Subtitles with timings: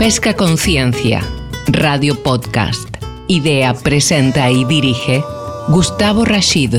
[0.00, 1.20] Pesca Conciencia,
[1.66, 2.88] Radio Podcast.
[3.28, 5.22] Idea, presenta y dirige
[5.68, 6.76] Gustavo Rashid.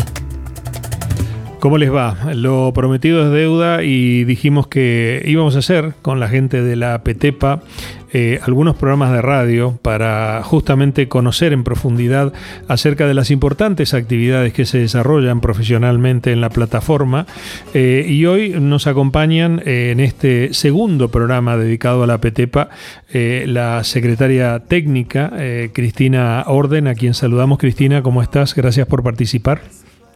[1.59, 2.17] ¿Cómo les va?
[2.33, 7.03] Lo prometido es deuda y dijimos que íbamos a hacer con la gente de la
[7.03, 7.61] PETEPA
[8.13, 12.33] eh, algunos programas de radio para justamente conocer en profundidad
[12.67, 17.25] acerca de las importantes actividades que se desarrollan profesionalmente en la plataforma.
[17.73, 22.69] Eh, y hoy nos acompañan eh, en este segundo programa dedicado a la PETEPA
[23.13, 25.33] la secretaria técnica
[25.73, 27.57] Cristina Orden, a quien saludamos.
[27.59, 28.55] Cristina, ¿cómo estás?
[28.55, 29.61] Gracias por participar.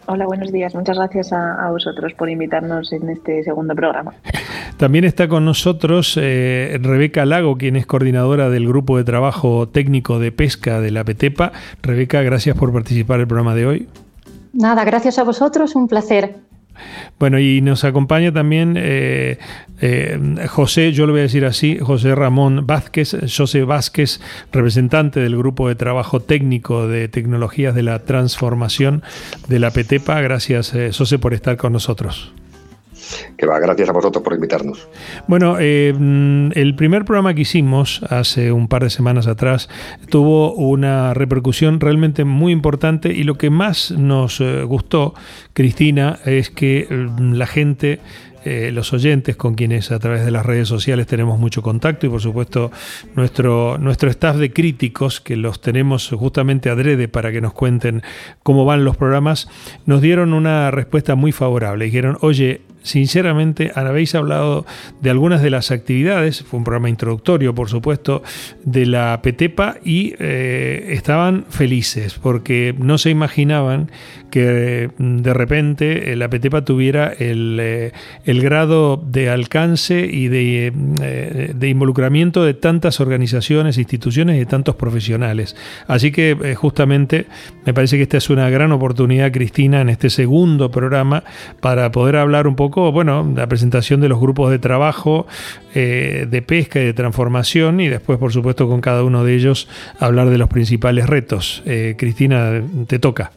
[0.08, 0.76] Hola, buenos días.
[0.76, 4.14] Muchas gracias a, vosotros por invitarnos en este segundo programa.
[4.78, 10.20] También está con nosotros eh, Rebeca Lago, quien es coordinadora del Grupo de Trabajo Técnico
[10.20, 11.52] de Pesca de la PETEPA.
[11.82, 13.90] Rebeca, gracias por participar en el programa de hoy.
[14.54, 16.36] Nada, gracias a vosotros, un placer.
[17.20, 19.38] Bueno, y nos acompaña también eh,
[19.82, 24.22] eh, José, yo lo voy a decir así, José Ramón Vázquez, José Vázquez,
[24.52, 29.04] representante del Grupo de Trabajo Técnico de Tecnologías de la Transformación
[29.48, 30.22] de la PETEPA.
[30.22, 32.34] Gracias, eh, José, por estar con nosotros.
[33.38, 34.88] Que va, gracias a vosotros por invitarnos.
[35.28, 39.70] Bueno, eh, mm, el primer programa que hicimos hace un par de semanas atrás
[40.10, 45.14] tuvo una repercusión realmente muy importante y lo que más nos eh, gustó,
[45.54, 48.00] Cristina, es que mm, la gente
[48.46, 52.10] eh, los oyentes con quienes a través de las redes sociales tenemos mucho contacto y
[52.10, 52.72] por supuesto
[53.16, 58.04] nuestro, nuestro staff de críticos que los tenemos justamente adrede para que nos cuenten
[58.44, 59.50] cómo van los programas,
[59.88, 61.86] nos dieron una respuesta muy favorable.
[61.86, 64.66] Dijeron, oye, sinceramente habéis hablado
[65.02, 68.24] de algunas de las actividades, fue un programa introductorio por supuesto,
[68.64, 73.92] de la PETEPA y eh, estaban felices porque no se imaginaban
[74.30, 77.92] que mm, de repente eh, la PETEPA tuviera el, eh,
[78.26, 80.72] el grado de alcance y de,
[81.56, 85.56] de, involucramiento de tantas organizaciones, instituciones y de tantos profesionales.
[85.88, 87.26] Así que justamente
[87.66, 91.24] me parece que esta es una gran oportunidad, Cristina, en este segundo programa
[91.60, 95.28] para poder hablar un poco bueno, la presentación de los grupos de trabajo
[95.74, 99.68] eh, de pesca y de transformación y después, por supuesto, con cada uno de ellos
[100.00, 101.64] hablar de los principales retos.
[101.66, 103.32] Eh, Cristina, te toca.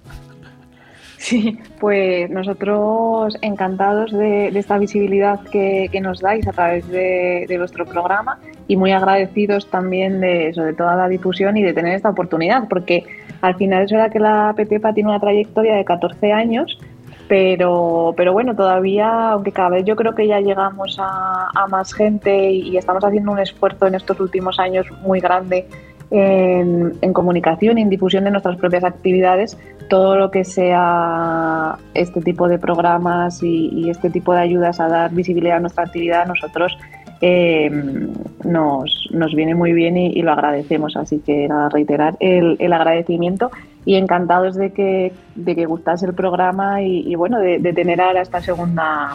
[1.19, 8.38] Sí, pues nosotros encantados de, esta visibilidad que, nos dais a través de, vuestro programa
[8.69, 13.04] y muy agradecidos también de, de toda la difusión y de tener esta oportunidad, porque
[13.41, 16.78] al final es verdad que la PTEPA tiene una trayectoria de 14 años,
[17.28, 22.50] pero, pero bueno, todavía, aunque cada vez yo creo que ya llegamos a, más gente
[22.50, 25.69] y, estamos haciendo un esfuerzo en estos últimos años muy grande
[26.11, 29.59] en, comunicación y en difusión de nuestras propias actividades,
[29.91, 35.10] todo lo que sea este tipo de programas y, este tipo de ayudas a dar
[35.12, 36.78] visibilidad a nuestra actividad, nosotros
[37.20, 37.70] eh,
[38.44, 40.96] nos, nos, viene muy bien y, lo agradecemos.
[40.96, 43.50] Así que nada, reiterar el, el agradecimiento
[43.88, 48.42] y encantados de que, de que gustase el programa y, bueno, de, tener ahora esta
[48.42, 49.14] segunda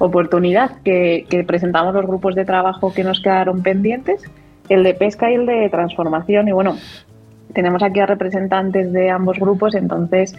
[0.00, 4.22] oportunidad que, presentamos los grupos de trabajo que nos quedaron pendientes,
[4.68, 6.48] el de pesca y el de transformación.
[6.48, 6.76] Y bueno,
[7.52, 10.36] tenemos aquí a representantes de ambos grupos, entonces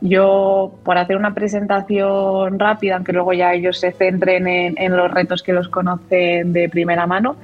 [0.00, 5.42] yo, por hacer una presentación rápida, aunque luego ya ellos se centren en, los retos
[5.42, 7.36] que los conocen de primera mano,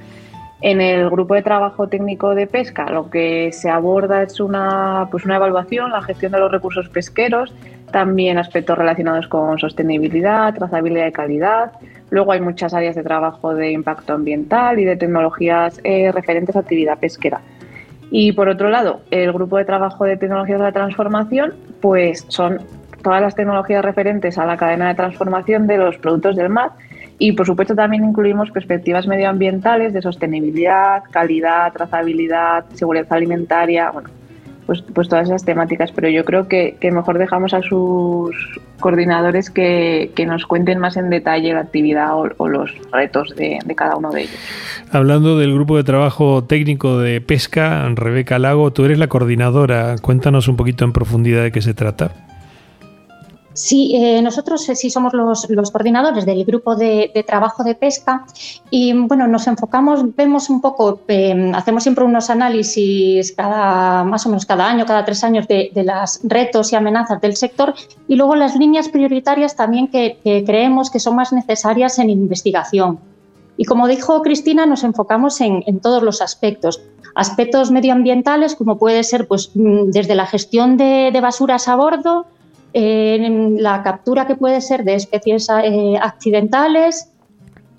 [0.61, 5.25] en el grupo de trabajo técnico de pesca lo que se aborda es una, pues
[5.25, 7.51] una evaluación, la gestión de los recursos pesqueros,
[7.91, 11.71] también aspectos relacionados con sostenibilidad, trazabilidad y calidad.
[12.11, 16.59] Luego hay muchas áreas de trabajo de impacto ambiental y de tecnologías eh, referentes a
[16.59, 17.41] actividad pesquera.
[18.11, 22.59] Y por otro lado, el grupo de trabajo de tecnologías de la transformación, pues son
[23.01, 26.71] todas las tecnologías referentes a la cadena de transformación de los productos del mar.
[27.17, 34.09] Y por supuesto también incluimos perspectivas medioambientales de sostenibilidad, calidad, trazabilidad, seguridad alimentaria, bueno,
[34.71, 35.91] pues, pues todas esas temáticas.
[35.91, 38.33] Pero yo creo que, mejor dejamos a sus
[38.79, 43.97] coordinadores que, nos cuenten más en detalle la actividad o, los retos de, de, cada
[43.97, 44.39] uno de ellos.
[44.89, 49.97] Hablando del grupo de trabajo técnico de pesca, Rebeca Lago, tú eres la coordinadora.
[50.01, 52.30] Cuéntanos un poquito en profundidad de qué se trata.
[53.53, 58.25] Sí, eh, nosotros eh, sí somos los, coordinadores del grupo de, trabajo de pesca
[58.69, 64.29] y bueno, nos enfocamos, vemos un poco, em, hacemos siempre unos análisis cada, más o
[64.29, 67.73] menos cada año, cada tres años de, los retos y amenazas del sector
[68.07, 72.99] y luego las líneas prioritarias también que, creemos que son más necesarias en investigación.
[73.57, 76.81] Y como dijo Cristina, nos enfocamos en, todos los aspectos.
[77.15, 82.25] Aspectos medioambientales, como puede ser pues, mm, desde la gestión de basuras a bordo,
[82.73, 87.11] en la captura que puede ser de especies eh, accidentales,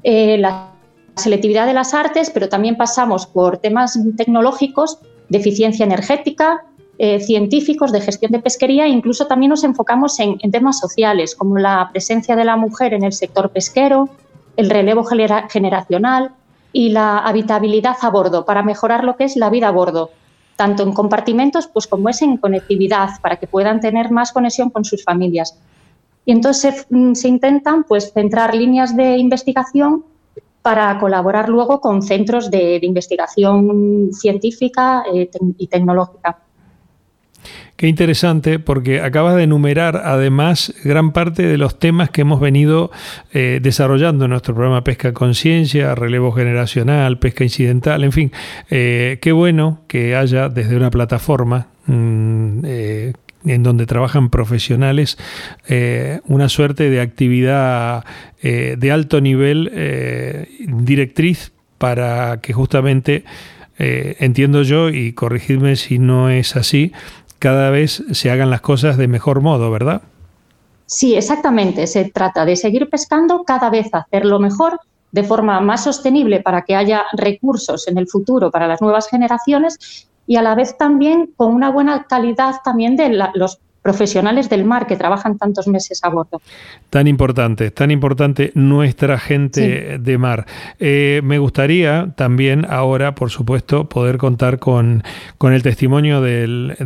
[0.03, 0.73] eh, la
[1.17, 4.99] selectividad de las artes, pero también pasamos por temas tecnológicos
[5.29, 6.65] de eficiencia energética,
[6.99, 11.59] eh, científicos de gestión de pesquería e incluso también nos enfocamos en, temas sociales como
[11.59, 14.09] la presencia de la mujer en el sector pesquero,
[14.57, 16.33] el relevo generacional
[16.73, 20.11] y la habitabilidad a bordo para mejorar lo que es la vida a bordo,
[20.63, 24.85] tanto en compartimentos pues como es en conectividad para que puedan tener más conexión con
[24.85, 25.59] sus familias.
[26.25, 30.05] Y entonces mm, se, intentan pues centrar líneas de investigación
[30.63, 35.29] para colaborar luego con centros de, investigación científica eh,
[35.59, 36.39] y tecnológica.
[37.83, 42.93] Qué interesante, porque acabas de enumerar además gran parte de los temas que hemos venido
[43.33, 48.33] eh, desarrollando en nuestro programa Pesca Conciencia, relevo generacional, pesca incidental, en fin.
[48.71, 53.15] Eh, qué bueno que haya desde una plataforma mm, eh,
[53.47, 55.19] en donde trabajan profesionales,
[56.27, 58.05] una suerte de actividad
[58.41, 59.73] de alto nivel
[60.69, 63.25] directriz para que justamente,
[63.77, 66.93] entiendo yo, y corregidme si no es así,
[67.43, 70.03] cada vez se hagan las cosas de mejor modo, ¿verdad?
[70.87, 71.89] Sí, exactamente.
[71.89, 74.79] Se trata de seguir pescando, cada vez hacerlo mejor,
[75.11, 80.07] de forma más sostenible para que haya recursos en el futuro para las nuevas generaciones
[80.25, 84.87] y a la vez también con una buena calidad también de los profesionales del mar
[84.87, 86.41] que trabajan tantos meses a bordo.
[86.89, 90.47] Tan importante, tan importante nuestra gente de mar.
[90.79, 95.03] Eh, me gustaría también ahora, por supuesto, poder contar con,
[95.37, 96.77] con el testimonio del,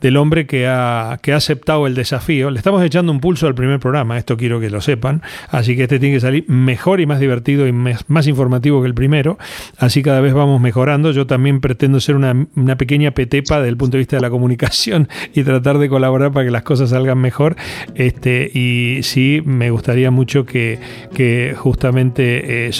[0.00, 2.50] del, hombre que ha, que ha aceptado el desafío.
[2.50, 5.84] Le estamos echando un pulso al primer programa, esto quiero que lo sepan, así que
[5.84, 9.38] este tiene que salir mejor y más divertido y más, más informativo que el primero,
[9.78, 11.12] así cada vez vamos mejorando.
[11.12, 14.30] Yo también pretendo ser una, una pequeña petepa desde el punto de vista de la
[14.30, 17.56] comunicación y tratar de colaborar para que las cosas salgan mejor.
[17.94, 20.78] Este, y sí, me gustaría mucho que,
[21.14, 22.72] que justamente eh,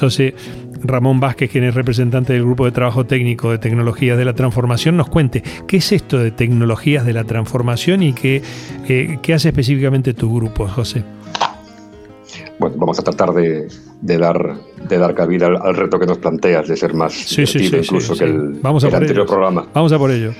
[0.82, 4.96] Ramón Vázquez, quien es representante del Grupo de Trabajo Técnico de Tecnologías de la Transformación,
[4.96, 8.42] nos cuente qué es esto de tecnologías de la transformación y qué,
[8.88, 11.04] eh, qué hace específicamente tu grupo, José.
[12.58, 13.68] Bueno, vamos a tratar de,
[14.00, 14.56] dar,
[14.88, 18.58] de dar cabida al, reto que nos planteas, de ser más sí, incluso que el,
[18.62, 19.66] vamos a anterior programa.
[19.74, 20.32] Vamos a por ello.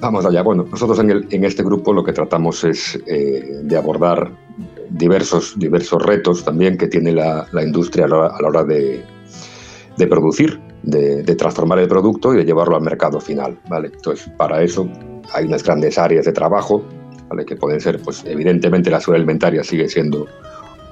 [0.00, 0.42] Vamos allá.
[0.42, 4.30] Bueno, nosotros en, este grupo lo que tratamos es eh, de abordar
[4.88, 9.04] diversos, diversos retos también que tiene la, industria a la hora, de,
[10.08, 13.58] producir, de, transformar el producto y de llevarlo al mercado final.
[13.68, 13.90] ¿vale?
[13.92, 14.88] Entonces, para eso
[15.34, 16.82] hay unas grandes áreas de trabajo
[17.46, 20.26] que pueden ser, pues evidentemente la seguridad alimentaria sigue siendo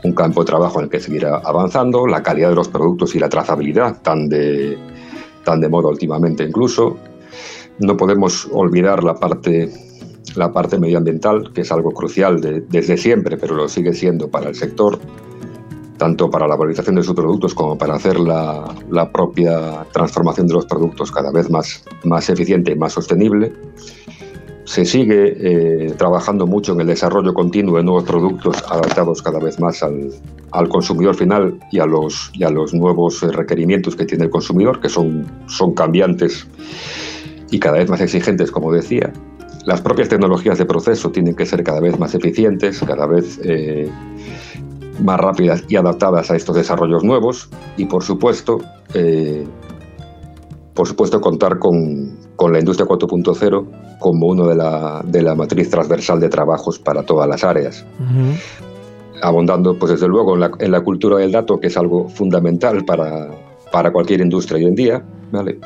[0.04, 3.18] un campo de trabajo en el que seguirá avanzando, la calidad de los productos y
[3.18, 4.78] la trazabilidad, tan de,
[5.44, 6.96] tan de moda últimamente incluso,
[7.80, 9.72] no podemos olvidar la parte,
[10.36, 14.54] la parte medioambiental, que es algo crucial desde siempre, pero lo sigue siendo para el
[14.54, 14.98] sector,
[15.96, 18.64] tanto para la valorización de sus productos como para hacer la,
[19.12, 23.52] propia transformación de los productos cada vez más, más eficiente y más sostenible.
[24.64, 29.58] Se sigue eh, trabajando mucho en el desarrollo continuo de nuevos productos adaptados cada vez
[29.58, 30.10] más al,
[30.50, 34.78] al consumidor final y a los, y a los nuevos requerimientos que tiene el consumidor,
[34.78, 36.46] que son, son cambiantes
[37.50, 39.12] y cada vez más exigentes, como decía.
[39.64, 43.90] Las propias tecnologías de proceso tienen que ser cada vez más eficientes, cada vez eh,
[45.02, 48.58] más rápidas y adaptadas a estos desarrollos nuevos y, por supuesto,
[48.94, 49.46] eh,
[50.74, 55.68] por supuesto contar con, con la industria 4.0 como uno de la, de la, matriz
[55.70, 57.84] transversal de trabajos para todas las áreas.
[59.20, 62.84] Abondando, pues desde luego, en la, en la, cultura del dato, que es algo fundamental
[62.84, 63.28] para,
[63.72, 65.02] para cualquier industria hoy en día,
[65.32, 65.58] ¿vale?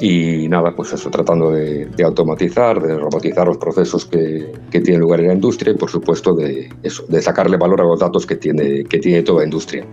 [0.00, 5.20] Y nada, pues eso, tratando de, automatizar, de robotizar los procesos que, que, tienen lugar
[5.20, 8.36] en la industria y, por supuesto, de, eso, de sacarle valor a los datos que
[8.36, 9.84] tiene, que tiene toda la industria.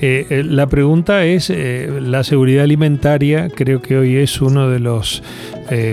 [0.00, 4.78] Eh, eh, la pregunta es, eh, la seguridad alimentaria creo que hoy es uno de
[4.78, 5.22] los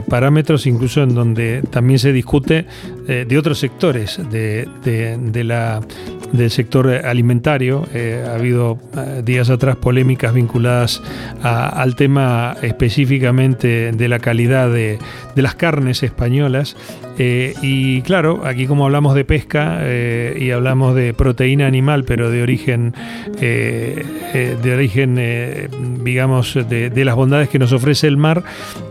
[0.08, 2.66] parámetros incluso en donde también se discute
[3.08, 5.82] de otros sectores de, de, la,
[6.32, 7.86] del sector alimentario.
[8.26, 8.78] ha habido
[9.24, 11.02] días atrás polémicas vinculadas
[11.42, 15.00] al tema específicamente de la calidad de,
[15.36, 16.76] de las carnes españolas.
[17.18, 22.32] Eh, y claro, aquí como hablamos de pesca eh, y hablamos de proteína animal, pero
[22.32, 22.94] de origen,
[23.40, 24.04] eh,
[24.62, 28.44] de origen, digamos, de, de, las bondades que nos ofrece el mar,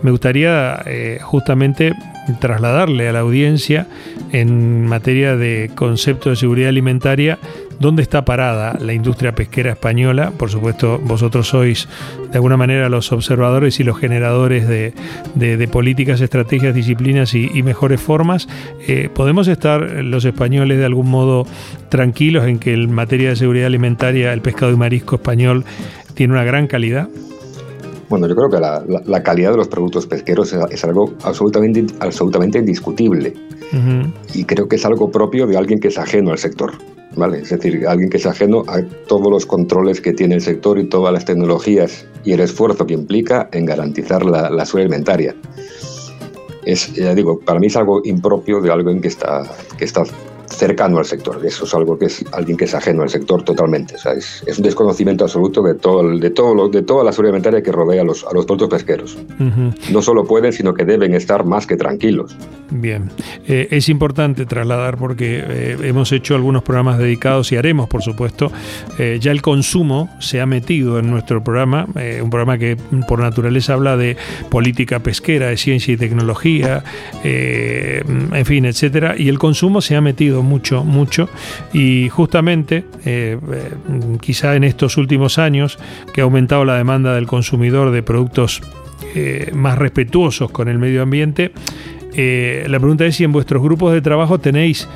[0.02, 0.84] me gustaría
[1.22, 1.92] justamente
[2.40, 3.86] trasladarle a la audiencia
[4.30, 7.38] en materia de concepto de seguridad alimentaria
[7.82, 10.32] dónde está parada la industria pesquera española.
[10.38, 11.86] Por supuesto, vosotros sois
[12.30, 18.48] de alguna manera los observadores y los generadores de, políticas, estrategias, disciplinas y, mejores formas.
[18.88, 21.46] Eh, ¿Podemos estar los españoles de algún modo
[21.90, 25.64] tranquilos en que en materia de seguridad alimentaria el pescado y marisco español
[26.14, 27.08] tiene una gran calidad?
[28.08, 33.34] Bueno, yo creo que la, calidad de los productos pesqueros es, algo absolutamente, absolutamente indiscutible.
[34.34, 36.72] Y creo que es algo propio de alguien que es ajeno al sector.
[37.16, 37.40] ¿Vale?
[37.40, 40.84] Es decir, alguien que es ajeno a todos los controles que tiene el sector y
[40.84, 45.34] todas las tecnologías y el esfuerzo que implica en garantizar la, la alimentaria.
[46.64, 49.42] Es, ya digo, para mí es algo impropio de alguien que está,
[49.76, 50.04] que está
[50.56, 51.44] cercano al sector.
[51.44, 53.94] Eso es algo que es alguien que es ajeno al sector totalmente.
[54.16, 57.72] es, un desconocimiento absoluto de todo, de todo lo, de toda la seguridad alimentaria que
[57.72, 59.18] rodea a los, a los productos pesqueros.
[59.90, 62.36] No solo pueden, sino que deben estar más que tranquilos.
[62.70, 63.10] Bien,
[63.46, 68.50] eh, es importante trasladar porque eh, hemos hecho algunos programas dedicados y haremos, por supuesto.
[68.98, 71.86] Eh, ya el consumo se ha metido en nuestro programa,
[72.22, 74.16] un programa que por naturaleza habla de
[74.48, 76.82] política pesquera, de ciencia y tecnología,
[77.22, 79.14] en fin, etcétera.
[79.18, 81.28] Y el consumo se ha metido mucho, mucho.
[81.72, 83.70] Y justamente, eh, eh,
[84.20, 85.78] quizá en estos últimos años,
[86.12, 88.62] que ha aumentado la demanda del consumidor de productos
[89.14, 91.52] eh, más respetuosos con el medio ambiente,
[92.14, 94.86] la pregunta es si en vuestros grupos de trabajo tenéis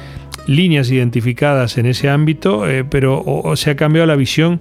[0.46, 4.60] líneas identificadas en ese ámbito, pero o, se ha cambiado la visión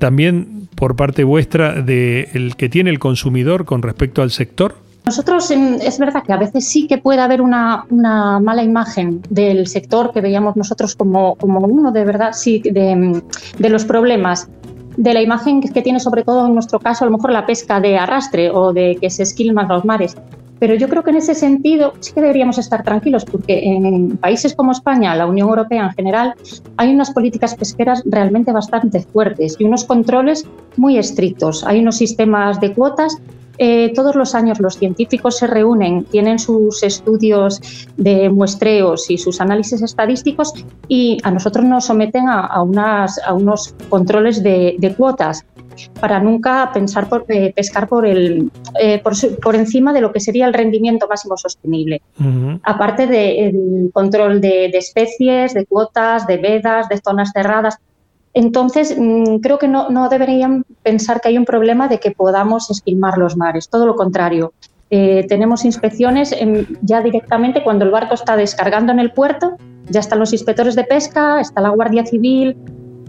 [0.00, 4.74] también por parte vuestra de el que tiene el consumidor con respecto al sector.
[5.04, 10.12] Nosotros es verdad que a veces sí que puede haber una, mala imagen del sector
[10.12, 13.22] que veíamos nosotros como, como uno de verdad, sí, de,
[13.58, 14.48] los problemas
[14.96, 17.80] de la imagen que tiene sobre todo en nuestro caso a lo mejor la pesca
[17.80, 20.16] de arrastre o de que se esquilman los mares.
[20.58, 24.54] Pero yo creo que en ese sentido sí que deberíamos estar tranquilos porque en países
[24.54, 26.34] como España, la Unión Europea en general,
[26.78, 30.46] hay unas políticas pesqueras realmente bastante fuertes y unos controles
[30.78, 31.64] muy estrictos.
[31.66, 33.18] Hay unos sistemas de cuotas
[33.58, 37.60] eh, todos los años los científicos se reúnen, tienen sus estudios
[37.96, 40.52] de muestreos y sus análisis estadísticos
[40.88, 45.44] y a nosotros nos someten a, unos controles de, cuotas
[46.00, 50.46] para nunca pensar por eh, pescar por, el, eh, por, encima de lo que sería
[50.46, 52.02] el rendimiento máximo sostenible.
[52.62, 57.78] Aparte del control de, de, especies, de cuotas, de vedas, de zonas cerradas.
[58.34, 63.16] Entonces, mm, creo que no, deberían pensar que hay un problema de que podamos esquilmar
[63.16, 64.52] los mares, todo lo contrario.
[64.90, 66.34] Eh, tenemos inspecciones
[66.82, 69.56] ya directamente cuando el barco está descargando en el puerto,
[69.88, 72.56] ya están los inspectores de pesca, está la Guardia Civil,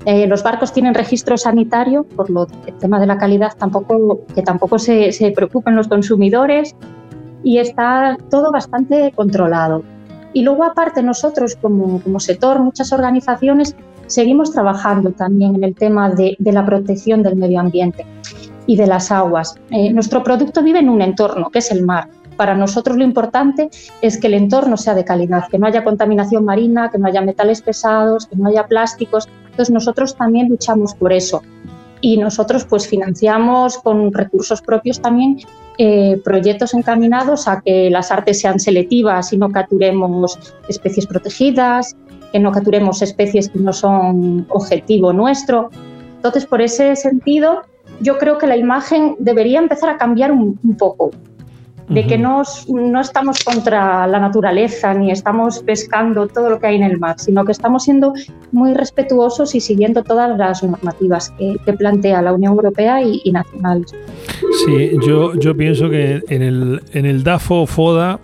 [0.05, 4.43] eh, los barcos tienen registro sanitario, por lo el tema de la calidad tampoco, que
[4.43, 6.75] tampoco se, preocupen los consumidores
[7.43, 9.83] y está todo bastante controlado.
[10.33, 13.75] Y luego aparte nosotros como, como sector, muchas organizaciones
[14.07, 18.05] Seguimos trabajando también en el tema de, la protección del medio ambiente
[18.67, 19.55] y de las aguas.
[19.71, 22.09] Eh, nuestro producto vive en un entorno que es el mar.
[22.37, 23.69] Para nosotros lo importante
[24.01, 27.21] es que el entorno sea de calidad, que no haya contaminación marina, que no haya
[27.21, 29.27] metales pesados, que no haya plásticos.
[29.45, 31.41] Entonces nosotros también luchamos por eso.
[32.01, 35.39] Y nosotros pues financiamos con recursos propios también
[35.77, 41.95] eh, proyectos encaminados a que las artes sean selectivas y no capturemos especies protegidas,
[42.35, 45.69] que no capturemos especies que no son objetivo nuestro.
[46.17, 47.61] Entonces, por ese sentido,
[48.01, 51.11] yo creo que la imagen debería empezar a cambiar un, poco,
[51.87, 56.75] de que no, no, estamos contra la naturaleza ni estamos pescando todo lo que hay
[56.75, 58.13] en el mar, sino que estamos siendo
[58.51, 63.95] muy respetuosos y siguiendo todas las normativas que, plantea la Unión Europea y, y, nacionales.
[64.65, 68.19] Sí, yo, yo pienso que en el, en el DAFO FODA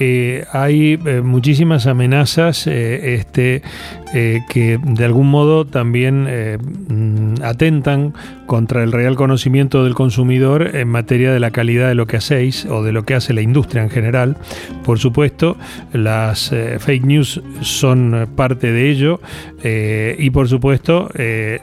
[0.00, 2.66] eh, hay eh, muchísimas amenazas
[4.14, 8.14] eh, que de algún modo también mm, atentan
[8.46, 12.64] contra el real conocimiento del consumidor en materia de la calidad de lo que hacéis
[12.66, 14.36] o de lo que hace la industria en general.
[14.84, 15.56] Por supuesto,
[15.92, 19.20] las fake news son parte de ello
[20.18, 21.08] y por supuesto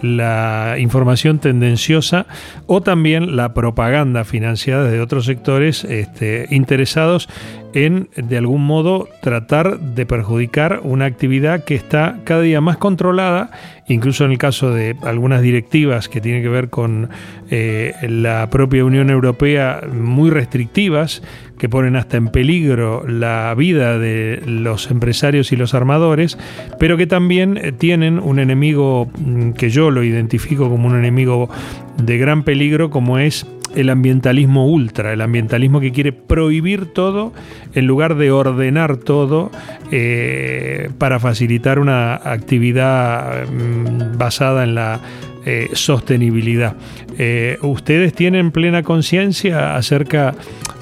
[0.01, 2.25] la información tendenciosa
[2.65, 7.29] o también la propaganda financiada de otros sectores este, interesados
[7.74, 13.51] en de algún modo tratar de perjudicar una actividad que está cada día más controlada
[13.93, 17.10] incluso en el caso de algunas directivas que tienen que ver con
[17.50, 21.21] eh, la propia Unión Europea, muy restrictivas,
[21.57, 26.38] que ponen hasta en peligro la vida de los empresarios y los armadores,
[26.79, 31.50] pero que también eh, tienen un enemigo mm, que yo lo identifico como un enemigo
[31.98, 37.33] de gran peligro, como es el ambientalismo ultra, el ambientalismo que quiere prohibir todo
[37.73, 39.51] en lugar de ordenar todo
[39.91, 44.99] eh, para facilitar una actividad mm, basada en la
[45.45, 46.75] eh, sostenibilidad.
[47.17, 50.35] Eh, ¿Ustedes tienen plena conciencia acerca,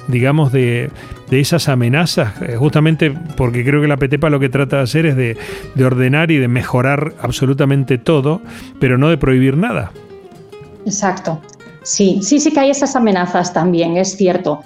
[0.08, 0.90] digamos, de,
[1.30, 2.34] esas amenazas?
[2.58, 5.36] justamente porque creo que la PTEPA lo que trata de hacer es de
[5.84, 8.42] ordenar y de mejorar absolutamente todo,
[8.80, 9.92] pero no de prohibir nada.
[10.84, 11.40] Exacto.
[11.82, 14.62] Sí, sí, sí que hay esas amenazas también, es cierto.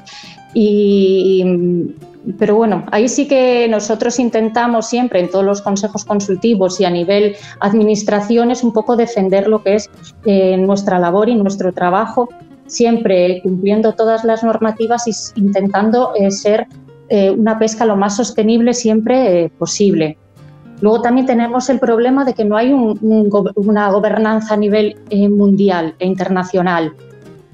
[2.38, 6.90] pero bueno, ahí sí que nosotros intentamos siempre en todos los consejos consultivos y a
[6.90, 9.90] nivel administraciones un poco defender lo que es
[10.24, 12.28] eh, nuestra labor y nuestro trabajo,
[12.66, 16.66] siempre cumpliendo todas las normativas y intentando eh, ser
[17.10, 20.16] eh, una pesca lo más sostenible siempre posible.
[20.84, 25.94] Luego también tenemos el problema de que no hay una gobernanza a nivel eh, mundial
[25.98, 26.92] e internacional.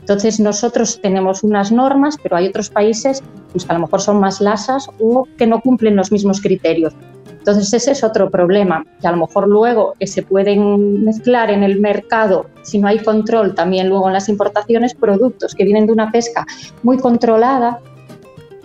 [0.01, 3.23] Entonces nosotros tenemos unas normas, pero hay otros países
[3.53, 6.93] pues, que a lo mejor son más lasas o que no cumplen los mismos criterios.
[7.31, 11.63] Entonces ese es otro problema, que a lo mejor luego que se pueden mezclar en
[11.63, 15.93] el mercado, si no hay control también luego en las importaciones, productos que vienen de
[15.93, 16.45] una pesca
[16.83, 17.79] muy controlada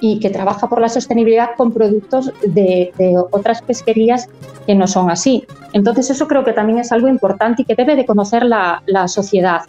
[0.08, 2.94] y que trabaja por la sostenibilidad con productos de,
[3.32, 4.30] otras pesquerías
[4.68, 5.48] que no son así.
[5.74, 9.62] Entonces eso creo que también es algo importante y que debe de conocer la, sociedad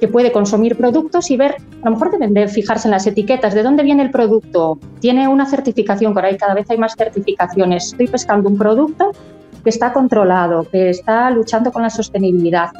[0.00, 3.54] que puede consumir productos y ver, a lo mejor deben de fijarse en las etiquetas,
[3.54, 7.86] de dónde viene el producto, tiene una certificación, por ahí cada vez hay más certificaciones,
[7.86, 9.12] estoy pescando un producto
[9.62, 12.70] que está controlado, que está luchando con la sostenibilidad.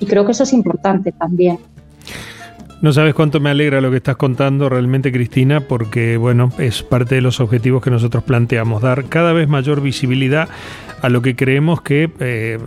[0.00, 1.58] Y creo que eso es importante también.
[2.82, 7.16] No sabes cuánto me alegra lo que estás contando realmente, Cristina, porque bueno, es parte
[7.16, 10.48] de los objetivos que nosotros planteamos, dar cada vez mayor visibilidad
[11.02, 12.58] a lo que creemos que eh,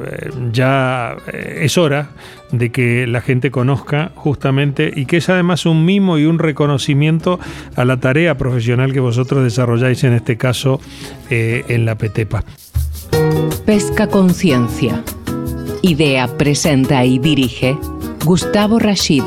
[0.51, 2.09] ya eh, es hora
[2.51, 7.39] de que la gente conozca justamente y que es además un mimo y un reconocimiento
[7.75, 10.79] a la tarea profesional que vosotros desarrolláis en este caso
[11.29, 12.43] eh, en la PETEPA.
[13.65, 15.03] Pesca Conciencia.
[15.81, 17.77] Idea, presenta y dirige
[18.25, 19.23] Gustavo Rashid.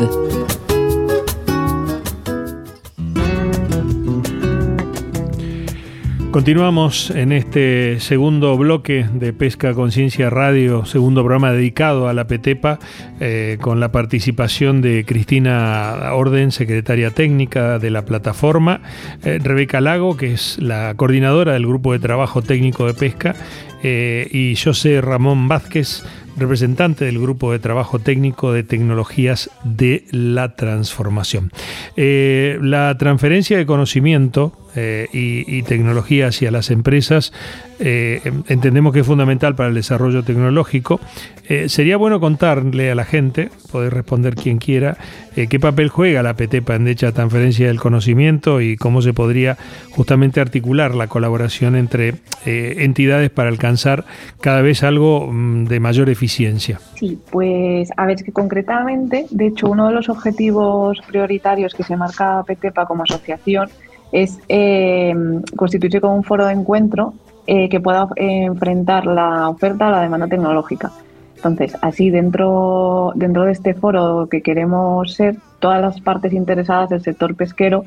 [6.37, 12.78] Continuamos en este segundo bloque de Pesca Conciencia Radio, segundo programa dedicado a la PETEPA,
[13.21, 18.83] eh, con la participación de Cristina Orden, secretaria técnica de la plataforma,
[19.25, 23.34] eh, Rebeca Lago, que es la coordinadora del grupo de trabajo técnico de pesca,
[23.82, 26.04] eh, y José Ramón Vázquez,
[26.37, 31.50] representante del Grupo de Trabajo Técnico de Tecnologías de la Transformación.
[31.97, 37.32] la transferencia de conocimiento eh, y, tecnología hacia las empresas,
[37.80, 41.00] eh, entendemos que es fundamental para el desarrollo tecnológico.
[41.49, 44.99] Eh, sería bueno contarle a la gente, poder responder quien quiera,
[45.34, 49.56] qué papel juega la PTEPA en dicha transferencia del conocimiento y cómo se podría
[49.91, 54.04] justamente articular la colaboración entre entidades para alcanzar
[54.41, 56.80] cada vez algo mm, de mayor eficiencia.
[56.95, 61.97] Sí, pues a ver, que concretamente, de hecho, uno de los objetivos prioritarios que se
[61.97, 63.69] marca PTEPA como asociación
[64.12, 65.14] es eh,
[65.56, 67.14] constituirse como un foro de encuentro
[67.47, 70.92] eh, que pueda enfrentar la oferta a la demanda tecnológica.
[71.36, 77.02] Entonces, así dentro, dentro de este foro que queremos ser, todas las partes interesadas del
[77.02, 77.84] sector pesquero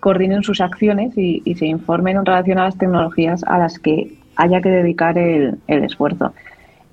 [0.00, 4.60] coordinen sus acciones y, se informen en relación a las tecnologías a las que haya
[4.60, 6.32] que dedicar el esfuerzo.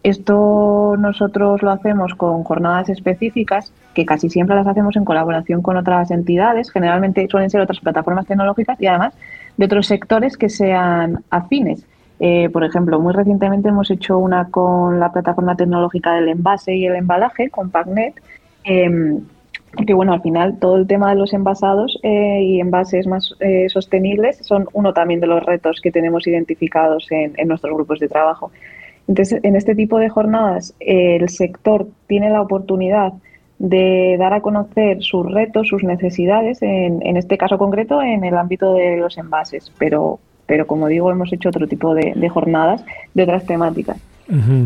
[0.04, 5.78] Esto nosotros lo hacemos con jornadas específicas, que casi siempre las hacemos en colaboración con
[5.78, 9.14] otras entidades, generalmente suelen ser otras plataformas tecnológicas y además
[9.58, 11.86] de otros sectores que sean afines.
[12.20, 16.86] Eh, por ejemplo, muy recientemente hemos hecho una con la plataforma tecnológica del envase y
[16.86, 18.16] el embalaje, con PACNET,
[18.64, 19.20] eh,
[19.86, 23.70] que bueno, al final todo el tema de los envasados eh, y envases más eh,
[23.70, 28.52] sostenibles son uno también de los retos que tenemos identificados en nuestros grupos de trabajo.
[29.12, 33.12] Entonces, en este tipo de jornadas, el sector tiene la oportunidad
[33.60, 38.74] de dar a conocer sus retos, sus necesidades, en, este caso concreto en el ámbito
[38.74, 43.46] de los envases, pero, pero como digo, hemos hecho otro tipo de, jornadas de otras
[43.46, 43.98] temáticas.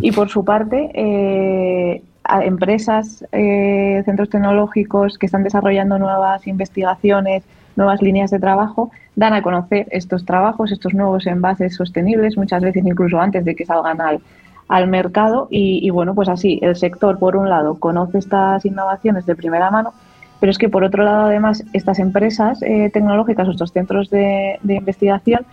[0.01, 2.03] Y por su parte, eh,
[2.43, 7.41] empresas, eh, centros tecnológicos que están desarrollando nuevas investigaciones,
[7.75, 12.85] nuevas líneas de trabajo, dan a conocer estos trabajos, estos nuevos envases sostenibles, muchas veces
[12.85, 14.19] incluso antes de que salgan al,
[14.67, 19.35] al mercado y, bueno, pues así, el sector, por un lado, conoce estas innovaciones de
[19.35, 19.93] primera mano,
[20.39, 25.45] pero es que por otro lado, además, estas empresas eh, tecnológicas, estos centros de, investigación,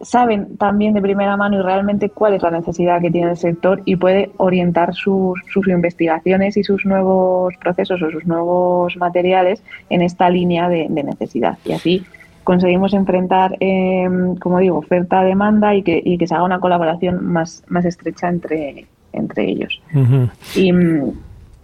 [0.00, 3.80] saben también de primera mano y realmente cuál es la necesidad que tiene el sector
[3.86, 10.02] y puede orientar sus, sus investigaciones y sus nuevos procesos o sus nuevos materiales en
[10.02, 11.56] esta línea de, de necesidad.
[11.64, 12.06] Y así
[12.46, 14.08] conseguimos enfrentar, eh,
[14.40, 18.86] como digo, oferta-demanda y que, y que se haga una colaboración más, más estrecha entre,
[19.12, 19.82] entre ellos.
[20.54, 20.70] y,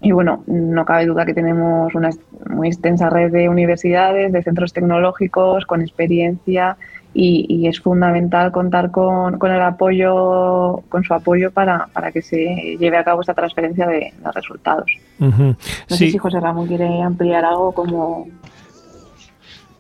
[0.00, 2.10] y, bueno, no cabe duda que tenemos una
[2.50, 6.76] muy extensa red de universidades, de centros tecnológicos con experiencia
[7.14, 12.76] y, es fundamental contar con, con, el apoyo, con su apoyo para, para, que se
[12.76, 14.90] lleve a cabo esta transferencia de, resultados.
[15.20, 15.54] No
[15.86, 18.26] sé si José Ramón quiere ampliar algo como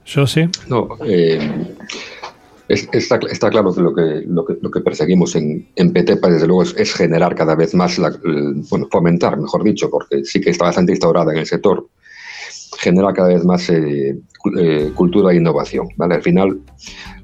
[0.04, 0.48] sí.
[0.68, 1.38] No, eh,
[2.68, 3.18] está,
[3.50, 7.54] claro que lo que, lo que, perseguimos en, en PTEPA, desde luego, es, generar cada
[7.54, 8.00] vez más,
[8.70, 11.86] bueno, fomentar, mejor dicho, porque sí que está bastante instaurada en el sector,
[12.78, 14.18] generar cada vez más eh,
[14.58, 15.88] eh, cultura e innovación.
[15.96, 16.14] ¿vale?
[16.16, 16.60] Al final,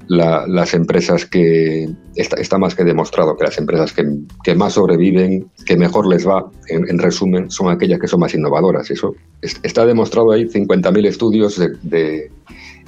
[0.07, 6.07] las empresas que, está, más que demostrado que las empresas que, más sobreviven, que mejor
[6.07, 8.89] les va, en, resumen, son aquellas que son más innovadoras.
[8.91, 12.31] Eso está demostrado ahí 50.000 estudios de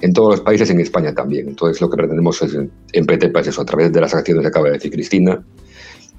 [0.01, 1.47] en todos los países, en España también.
[1.49, 4.47] Entonces, lo que pretendemos es, en PTEPA es eso, a través de las acciones que
[4.47, 5.43] acaba de decir Cristina,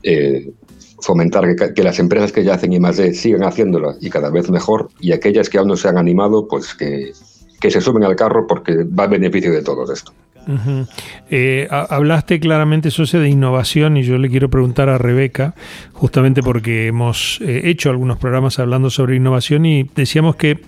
[0.03, 0.51] eh,
[1.01, 3.15] fomentar que, las empresas que ya hacen I+.D.
[3.15, 6.75] sigan haciéndolo y cada vez mejor, y aquellas que aún no se han animado, pues
[6.75, 7.13] que,
[7.71, 10.13] se suben al carro porque va a beneficio de todos esto.
[11.31, 15.55] Eh, hablaste claramente, socio, de innovación y yo le quiero preguntar a Rebeca,
[15.93, 20.59] justamente porque hemos eh, hecho algunos programas hablando sobre innovación y decíamos que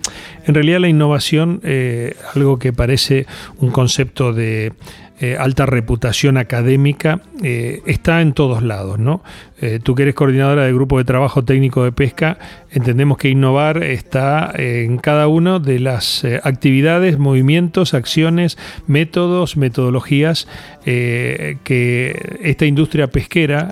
[0.47, 3.27] en realidad la innovación, eh, algo que parece
[3.59, 4.73] un concepto de
[5.21, 8.99] eh, alta reputación académica eh, está en todos lados.
[8.99, 9.23] ¿no?
[9.61, 12.37] Eh, tú que eres coordinadora del grupo de trabajo técnico de pesca,
[12.73, 20.49] entendemos que innovar está en cada una de las actividades, movimientos, acciones, métodos, metodologías
[20.85, 23.71] que esta industria pesquera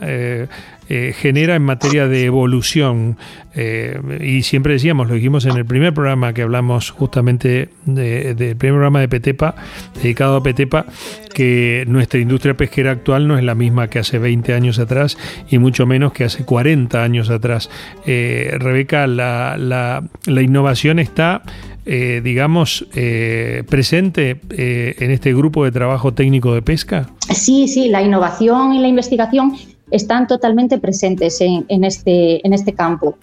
[0.94, 3.16] eh, genera en materia de evolución.
[3.54, 8.74] Eh, y siempre decíamos, lo dijimos en el primer programa que hablamos justamente del primer
[8.74, 9.54] programa de Petepa,
[9.94, 10.84] dedicado a Petepa,
[11.32, 15.16] que nuestra industria pesquera actual no es la misma que hace 20 años atrás
[15.48, 17.70] y mucho menos que hace 40 años atrás.
[18.04, 21.40] Eh, Rebeca, la, la, la, innovación está...
[21.84, 22.86] digamos,
[23.68, 27.08] presente en este grupo de trabajo técnico de pesca?
[27.34, 29.56] Sí, sí, la innovación y la investigación
[29.92, 33.16] están totalmente presentes en, este, en este campo.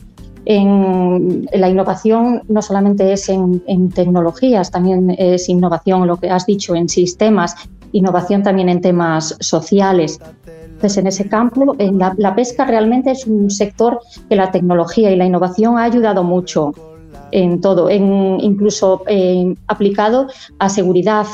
[0.46, 6.76] En, la innovación no solamente es en, tecnologías, también es innovación, lo que has dicho,
[6.76, 7.56] en sistemas,
[7.92, 10.20] innovación también en temas sociales.
[10.66, 15.26] Entonces, en ese campo, la, pesca realmente es un sector que la tecnología y la
[15.26, 16.74] innovación ha ayudado mucho
[17.32, 20.28] en todo, incluso eh, aplicado
[20.60, 21.26] a seguridad,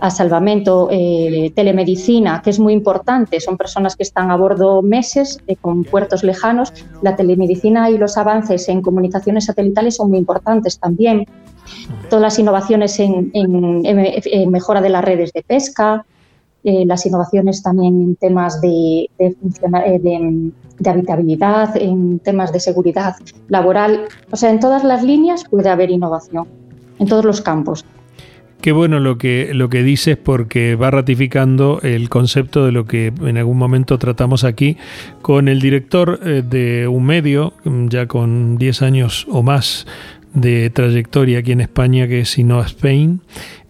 [0.00, 3.40] a salvamento, eh, telemedicina, que es muy importante.
[3.40, 6.72] Son personas que están a bordo meses eh, con puertos lejanos.
[7.02, 11.26] La telemedicina y los avances en comunicaciones satelitales son muy importantes también.
[12.08, 13.30] Todas las innovaciones en,
[14.50, 16.04] mejora de las redes de pesca,
[16.64, 23.14] eh, las innovaciones también en temas de, de, habitabilidad, en temas de seguridad
[23.48, 24.06] laboral.
[24.30, 26.46] O sea, en todas las líneas puede haber innovación,
[26.98, 27.84] en todos los campos.
[28.60, 33.06] Qué bueno lo que, lo que dices porque va ratificando el concepto de lo que
[33.22, 34.76] en algún momento tratamos aquí
[35.22, 39.86] con el director eh, de un medio, ya con 10 años o más
[40.34, 43.20] de trayectoria aquí en España, que es Innova Spain,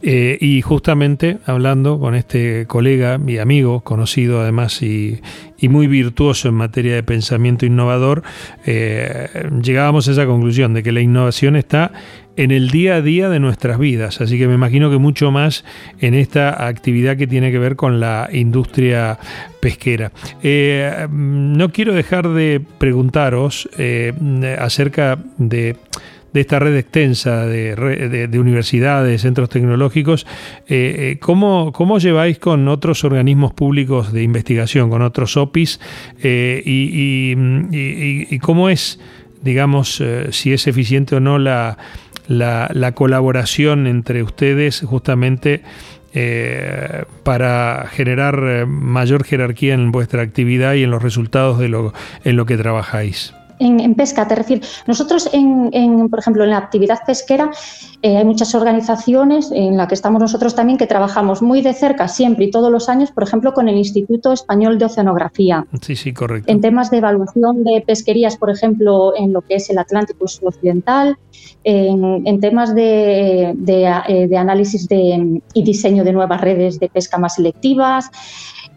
[0.02, 5.20] eh, y justamente hablando con este colega, mi amigo, conocido además y,
[5.62, 8.22] muy virtuoso en materia de pensamiento innovador,
[8.64, 9.28] eh,
[9.62, 11.92] llegábamos a esa conclusión de que la innovación está
[12.36, 14.22] en el día a día de nuestras vidas.
[14.22, 15.66] Así que me imagino que mucho más
[16.00, 19.18] en esta actividad que tiene que ver con la industria
[19.60, 20.12] pesquera.
[20.42, 23.68] Eh, no quiero dejar de preguntaros
[24.58, 25.76] acerca de
[26.34, 30.26] esta red extensa de, universidades, centros tecnológicos,
[30.68, 35.80] eh, ¿cómo, lleváis con otros organismos públicos de investigación, con otros OPIs?
[36.22, 37.34] y,
[38.38, 39.00] cómo es,
[39.42, 41.78] digamos, si es eficiente o no la,
[42.30, 45.62] la, colaboración entre ustedes justamente
[46.12, 51.92] eh, para generar eh, mayor jerarquía en vuestra actividad y en los resultados de lo,
[52.24, 53.34] en lo que trabajáis.
[53.60, 54.82] En, pesca, te refieres.
[54.86, 57.50] Nosotros, en, por ejemplo, en la actividad pesquera,
[58.02, 62.08] eh, hay muchas organizaciones en las que estamos nosotros también que trabajamos muy de cerca,
[62.08, 65.66] siempre y todos los años, por ejemplo, con el Instituto Español de Oceanografía.
[65.82, 66.50] Sí, sí, correcto.
[66.50, 71.18] En temas de evaluación de pesquerías, por ejemplo, en lo que es el Atlántico Occidental,
[71.62, 78.10] en, temas de, de, análisis de, y diseño de nuevas redes de pesca más selectivas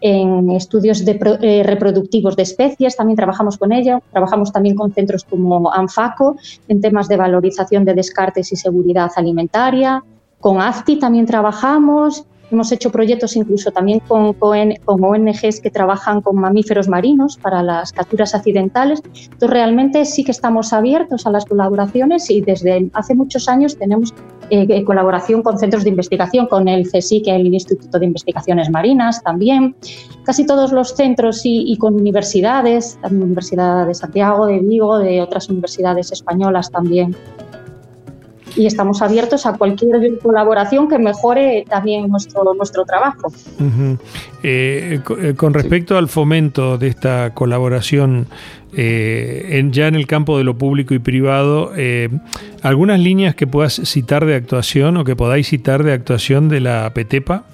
[0.06, 5.72] en estudios eh, reproductivos de especies, también trabajamos con ella, trabajamos también con centros como
[5.72, 6.36] ANFACO
[6.68, 10.04] en temas de valorización de descartes y seguridad alimentaria,
[10.40, 16.36] con AFTI también trabajamos, Hemos hecho proyectos incluso también con, con, ONGs que trabajan con
[16.36, 19.02] mamíferos marinos para las capturas accidentales.
[19.04, 24.12] Entonces, realmente sí que estamos abiertos a las colaboraciones y desde hace muchos años tenemos
[24.50, 29.76] eh, colaboración con centros de investigación, con el CSIC, el Instituto de Investigaciones Marinas también.
[30.24, 35.48] Casi todos los centros y, con universidades, la Universidad de Santiago, de Vigo, de otras
[35.48, 37.14] universidades españolas también
[38.56, 43.32] y estamos abiertos a cualquier colaboración que mejore también nuestro, nuestro trabajo.
[44.42, 48.26] Eh, eh, con respecto al fomento de esta colaboración
[48.76, 51.72] eh, ya en el campo de lo público y privado,
[52.62, 56.90] ¿algunas líneas que puedas citar de actuación o que podáis citar de actuación de la
[56.94, 57.44] PETEPA?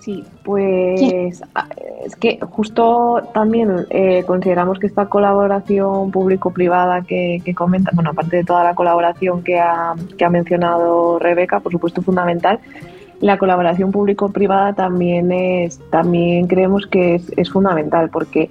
[0.00, 1.68] Sí, pues ah,
[2.06, 8.44] es que justo también eh, consideramos que esta colaboración público-privada que, comenta, bueno, aparte de
[8.44, 12.60] toda la colaboración que ha, que mencionado Rebeca, por supuesto fundamental,
[13.20, 18.48] la colaboración público-privada también es, también creemos que es fundamental porque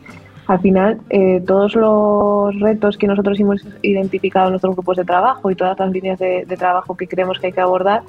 [0.50, 5.52] al final eh, todos los retos que nosotros hemos identificado en nuestros grupos de trabajo
[5.52, 8.02] y todas las líneas de, trabajo que creemos que hay que abordar,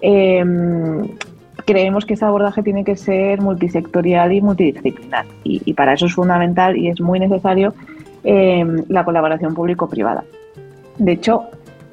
[0.00, 0.42] eh,
[1.64, 5.26] creemos que ese abordaje tiene que ser multisectorial y multidisciplinar.
[5.44, 7.74] Y, para eso es fundamental y es muy necesario
[8.24, 10.24] eh, la colaboración público-privada.
[10.98, 11.44] De hecho,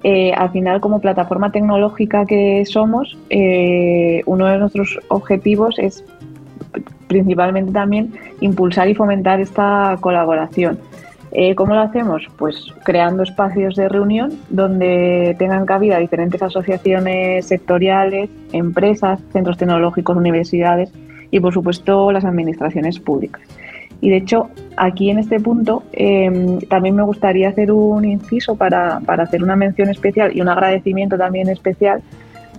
[0.03, 6.05] eh, al final, como plataforma tecnológica que somos, eh, uno de nuestros objetivos es
[7.07, 10.79] principalmente también impulsar y fomentar esta colaboración.
[11.31, 12.27] Eh, ¿Cómo lo hacemos?
[12.37, 20.91] Pues creando espacios de reunión donde tengan cabida diferentes asociaciones sectoriales, empresas, centros tecnológicos, universidades
[21.29, 23.41] y, por supuesto, las administraciones públicas.
[24.01, 28.97] Y de hecho, aquí en este punto em, también me gustaría hacer un inciso para,
[28.97, 32.01] hacer una mención especial y un agradecimiento también especial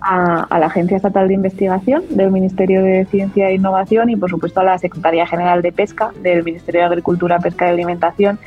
[0.02, 4.30] a, a, la Agencia Estatal de Investigación del Ministerio de Ciencia e Innovación y, por
[4.30, 8.38] supuesto, a la Secretaría General de Pesca del Ministerio de Agricultura, Pesca y Alimentación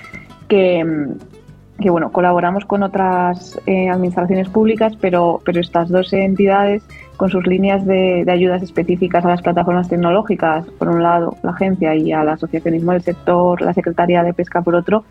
[0.47, 6.83] que, bueno, colaboramos con otras eh, administraciones públicas, pero, pero estas dos entidades,
[7.17, 11.95] con sus líneas de, ayudas específicas a las plataformas tecnológicas, por un lado la agencia
[11.95, 15.03] y al asociacionismo del sector, la Secretaría de Pesca por otro,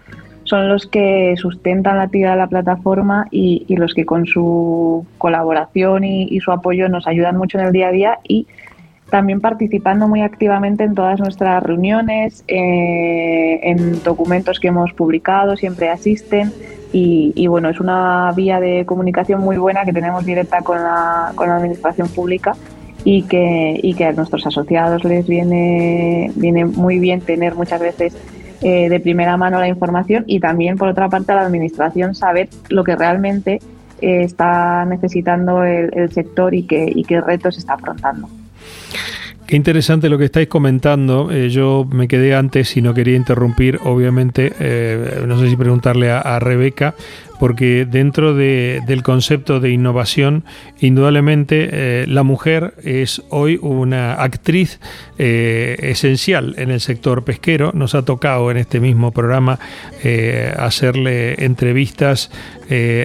[0.52, 6.04] son los que sustentan la actividad de la plataforma y, los que con su colaboración
[6.04, 8.46] y, y, su apoyo nos ayudan mucho en el día a día y
[9.08, 15.88] también participando muy activamente en todas nuestras reuniones, eh, en documentos que hemos publicado, siempre
[15.88, 16.52] asisten
[16.92, 21.48] y, bueno, es una vía de comunicación muy buena que tenemos directa con la, con
[21.48, 22.52] la administración pública
[23.04, 28.14] y que, y que a nuestros asociados les viene, viene muy bien tener muchas veces
[28.62, 32.48] eh, de primera mano la información y también por otra parte a la administración saber
[32.68, 33.61] lo que realmente
[34.01, 38.29] eh, está necesitando el, sector y qué, y qué retos está afrontando.
[39.46, 41.31] Qué interesante lo que estáis comentando.
[41.33, 44.53] Eh, yo me quedé antes y no quería interrumpir, obviamente,
[45.27, 46.94] no sé si preguntarle a, Rebeca,
[47.42, 50.44] porque dentro del concepto de innovación,
[50.78, 54.78] indudablemente eh, la mujer es hoy una actriz
[55.18, 57.72] esencial en el sector pesquero.
[57.74, 59.59] Nos ha tocado en este mismo programa
[60.57, 62.31] hacerle entrevistas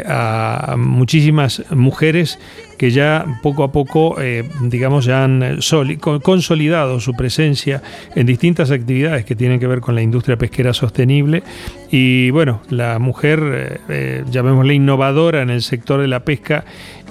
[0.06, 2.38] a muchísimas mujeres
[2.78, 7.82] que ya poco a poco, eh, digamos, ya han eh, consolidado su presencia
[8.16, 11.44] en distintas actividades que tienen que ver con la industria pesquera sostenible.
[11.90, 16.66] Y bueno, la mujer, eh, llamémosle innovadora en el sector de la pesca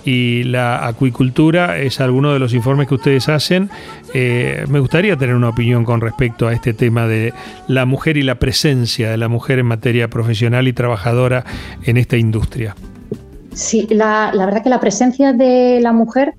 [0.05, 3.71] y la acuicultura es alguno de los informes que ustedes hacen.
[4.15, 7.35] me gustaría tener una opinión con respecto a este tema de
[7.67, 11.45] la mujer y la presencia de la mujer en materia profesional y trabajadora
[11.83, 12.77] en esta industria.
[13.57, 16.35] Sí, la, verdad que la presencia de la mujer,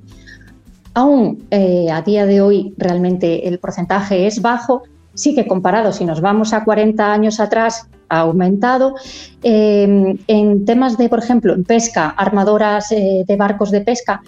[0.93, 4.83] aún eh, a día de hoy realmente el porcentaje es bajo,
[5.15, 8.93] sí que comparado, si nos vamos a 40 años atrás, ha aumentado.
[9.41, 14.21] Eh, en temas de, por ejemplo, en pesca, armadoras eh, de barcos de pesca,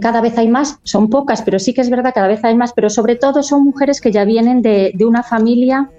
[0.00, 2.72] cada vez hay más, son pocas, pero sí que es verdad, cada vez hay más,
[2.72, 5.90] pero sobre todo son mujeres que ya vienen de una familia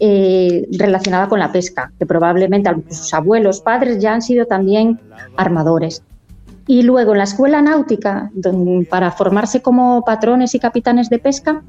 [0.00, 5.00] eh, relacionada con la pesca, que probablemente sus abuelos, padres ya han sido también
[5.36, 6.02] armadores.
[6.66, 8.30] Y luego en la escuela náutica,
[8.90, 11.62] para formarse como patrones y capitanes de pesca,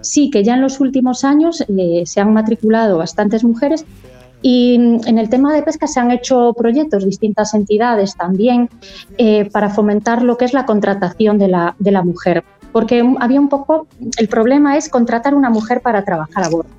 [0.00, 3.84] sí que ya en los últimos años eh, se han matriculado bastantes mujeres
[4.42, 8.70] y mm, en el tema de pesca se han hecho proyectos, distintas entidades también,
[9.18, 12.44] eh, para fomentar lo que es la contratación de la, de la mujer.
[12.72, 13.86] Porque había un poco,
[14.18, 16.70] el problema es contratar una mujer para trabajar a bordo.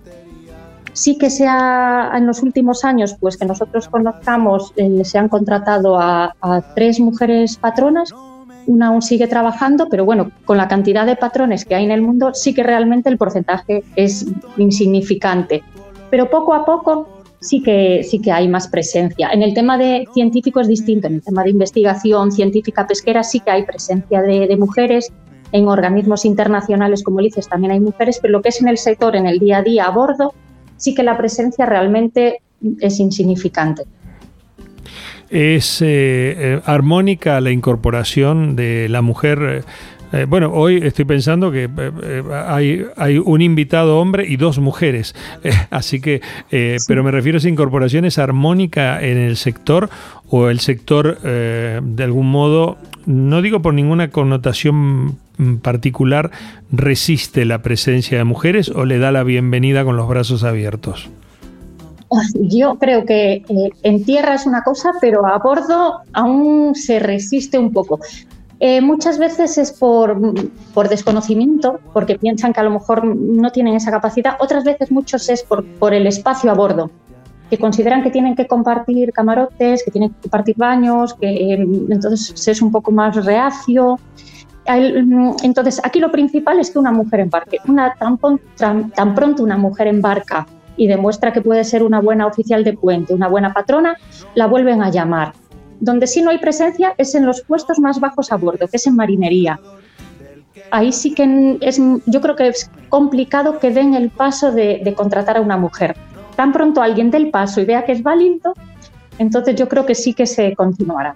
[0.98, 5.30] Sí que se ha, en los últimos años, pues que nosotros conozcamos, eh, se han
[5.30, 8.12] contratado a, a tres mujeres patronas,
[8.66, 12.02] una aún sigue trabajando, pero bueno, con la cantidad de patrones que hay en el
[12.02, 14.26] mundo, sí que realmente el porcentaje es
[14.58, 15.64] insignificante.
[16.10, 17.08] Pero poco a poco
[17.40, 19.30] sí que, sí que hay más presencia.
[19.32, 23.40] En el tema de científico es distinto, en el tema de investigación científica pesquera sí
[23.40, 25.12] que hay presencia de, mujeres,
[25.52, 29.16] en organismos internacionales, como dices, también hay mujeres, pero lo que es en el sector,
[29.16, 30.34] en el día a día a bordo,
[30.78, 32.42] sí que la presencia realmente
[32.80, 33.84] es insignificante.
[35.30, 39.62] Es eh, eh, armónica la incorporación de la mujer eh,
[40.14, 45.16] eh, bueno, hoy estoy pensando que eh, hay, hay, un invitado hombre y dos mujeres,
[45.70, 46.22] así que,
[46.88, 49.90] pero me refiero a esa incorporación, ¿es armónica en el sector
[50.30, 55.18] o el sector de algún modo, no digo por ninguna connotación
[55.62, 56.32] particular,
[56.72, 61.10] resiste la presencia de mujeres o le da la bienvenida con los brazos abiertos?
[62.42, 63.44] Yo creo que
[63.84, 68.00] en tierra es una cosa, pero a bordo aún se resiste un poco.
[68.60, 70.20] Eh, muchas veces es por,
[70.74, 74.36] por, desconocimiento, porque piensan que a lo mejor no tienen esa capacidad.
[74.40, 76.90] Otras veces muchos es por, por el espacio a bordo,
[77.52, 82.32] que consideran que tienen que compartir camarotes, que tienen que compartir baños, que eh, entonces
[82.34, 84.00] se es un poco más reacio.
[84.68, 87.58] Entonces, aquí lo principal es que una mujer embarque.
[87.68, 92.64] Una, tan, tan pronto una mujer embarca y demuestra que puede ser una buena oficial
[92.64, 93.98] de puente, una buena patrona,
[94.36, 95.34] la vuelven a llamar
[95.80, 98.88] donde sí no hay presencia es en los puestos más bajos a bordo, que es
[98.88, 99.60] en marinería.
[100.72, 105.38] Ahí sí que es, yo creo que es complicado que den el paso de, contratar
[105.38, 105.96] a una mujer.
[106.36, 108.54] Tan pronto alguien dé el paso y vea que es válido,
[109.18, 111.16] entonces yo creo que sí que se continuará.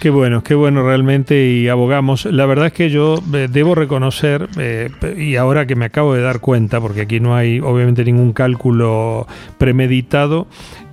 [0.00, 2.24] Qué bueno, qué bueno realmente y abogamos.
[2.24, 6.22] La verdad es que yo eh, debo reconocer, eh, y ahora que me acabo de
[6.22, 9.26] dar cuenta, porque aquí no hay obviamente ningún cálculo
[9.58, 10.46] premeditado,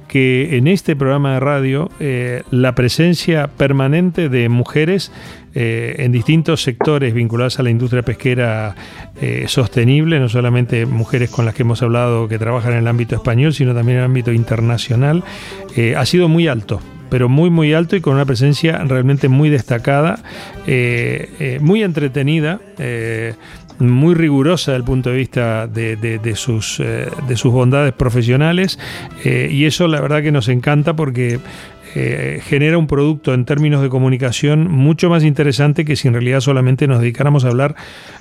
[0.08, 5.12] que en este programa de radio eh, la presencia permanente de mujeres
[5.54, 8.76] eh, en distintos sectores vinculados a la industria pesquera
[9.22, 13.16] eh, sostenible, no solamente mujeres con las que hemos hablado que trabajan en el ámbito
[13.16, 15.24] español, sino también en el ámbito internacional,
[15.96, 20.20] ha sido muy alto pero muy muy alto y con una presencia realmente muy destacada,
[21.62, 22.60] muy entretenida,
[23.80, 28.80] muy rigurosa desde el punto de vista de, sus, eh, de sus bondades profesionales
[29.24, 31.40] eh, y eso la verdad que nos encanta porque
[31.96, 36.42] eh, genera un producto en términos de comunicación mucho más interesante que si en realidad
[36.42, 37.76] solamente nos dedicáramos a hablar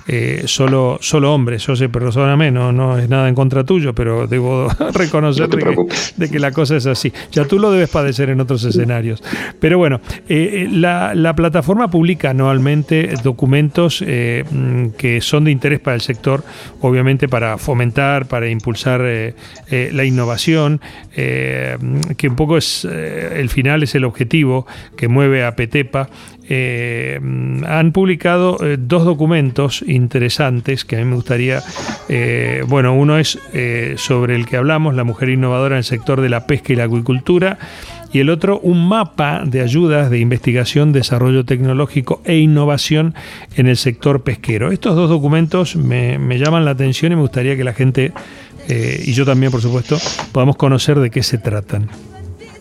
[0.07, 1.65] eh, solo, solo hombres.
[1.65, 6.51] José, perdóname, no, no es nada en contra tuyo, pero debo reconocer de, que, la
[6.51, 7.11] cosa es así.
[7.31, 9.23] Ya tú lo debes padecer en otros escenarios.
[9.59, 16.01] Pero bueno, eh, la, la, plataforma publica anualmente documentos que son de interés para el
[16.01, 16.43] sector,
[16.81, 19.01] obviamente para fomentar, para impulsar
[19.69, 20.81] la innovación,
[21.13, 26.09] que un poco es el final es el objetivo que mueve a Petepa,
[26.47, 27.19] eh,
[27.65, 31.63] han publicado eh, dos documentos interesantes que a mí me gustaría,
[32.07, 33.39] eh, bueno, uno es
[33.95, 36.83] sobre el que hablamos, la mujer innovadora en el sector de la pesca y la
[36.83, 37.57] acuicultura,
[38.13, 43.15] y el otro un mapa de ayudas de investigación, desarrollo tecnológico e innovación
[43.55, 44.71] en el sector pesquero.
[44.71, 48.13] Estos dos documentos me, me llaman la atención y me gustaría que la gente,
[48.69, 49.97] y yo también por supuesto,
[50.31, 51.89] podamos conocer de qué se tratan.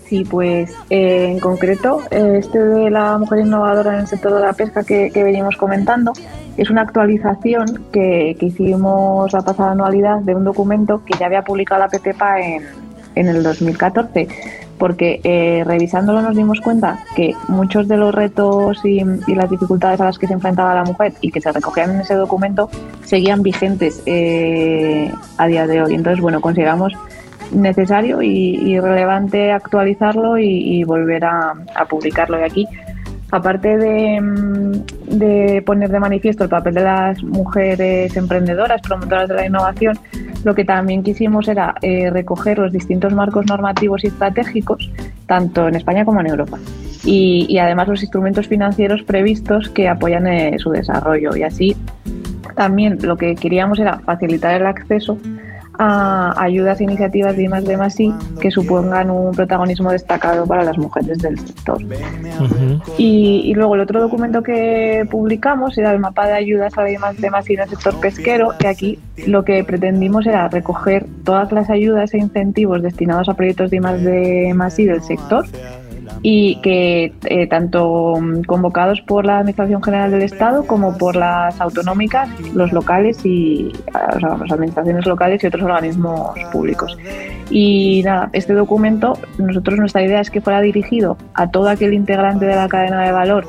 [0.09, 4.40] Sí, pues eh, en concreto, eh, este de la mujer innovadora en el sector de
[4.40, 6.12] la pesca que, venimos comentando
[6.57, 11.81] es una actualización que, hicimos la pasada anualidad de un documento que ya había publicado
[11.81, 12.62] la PTPA en,
[13.16, 14.29] en el 2014,
[14.79, 20.01] porque eh, revisándolo nos dimos cuenta que muchos de los retos y, y, las dificultades
[20.01, 22.71] a las que se enfrentaba la mujer y que se recogían en ese documento
[23.05, 24.03] seguían vigentes
[25.38, 25.95] a día de hoy.
[25.95, 26.92] Entonces, bueno, consideramos
[27.53, 31.55] necesario y, relevante actualizarlo y, volver a,
[31.89, 32.69] publicarlo de aquí.
[33.33, 34.73] Aparte mm,
[35.19, 39.99] de, poner de manifiesto el papel de las mujeres emprendedoras, promotoras de la innovación,
[40.45, 44.91] lo que también quisimos era eh, recoger los distintos marcos normativos y estratégicos,
[45.27, 46.59] tanto en España como en Europa.
[47.05, 51.37] Y, además los instrumentos financieros previstos que apoyan eh, su desarrollo.
[51.37, 51.77] Y así
[52.57, 55.19] también lo que queríamos era facilitar el acceso
[55.79, 60.79] a ayudas e iniciativas de más de y que supongan un protagonismo destacado para las
[60.79, 61.79] mujeres del sector.
[62.99, 67.17] y, luego el otro documento que publicamos era el mapa de ayudas a la más
[67.17, 71.71] de y en el sector pesquero, que aquí lo que pretendimos era recoger todas las
[71.71, 75.45] ayudas e incentivos destinados a proyectos de más de y del sector
[76.23, 78.15] y que eh, tanto
[78.47, 84.53] convocados por la Administración General del Estado como por las autonómicas, los locales y las
[84.53, 86.97] administraciones locales y otros organismos públicos.
[87.51, 92.47] Y nada, este documento, nosotros nuestra idea es que fuera dirigido a todo aquel integrante
[92.47, 93.47] de la cadena de valor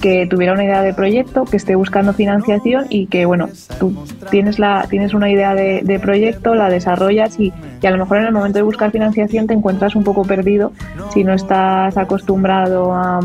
[0.00, 3.94] que tuviera una idea de proyecto, que esté buscando financiación y que, bueno, tú
[4.30, 8.24] tienes, la, tienes una idea de, proyecto, la desarrollas y, y, a lo mejor en
[8.24, 10.72] el momento de buscar financiación te encuentras un poco perdido
[11.12, 13.20] si no estás acostumbrado a,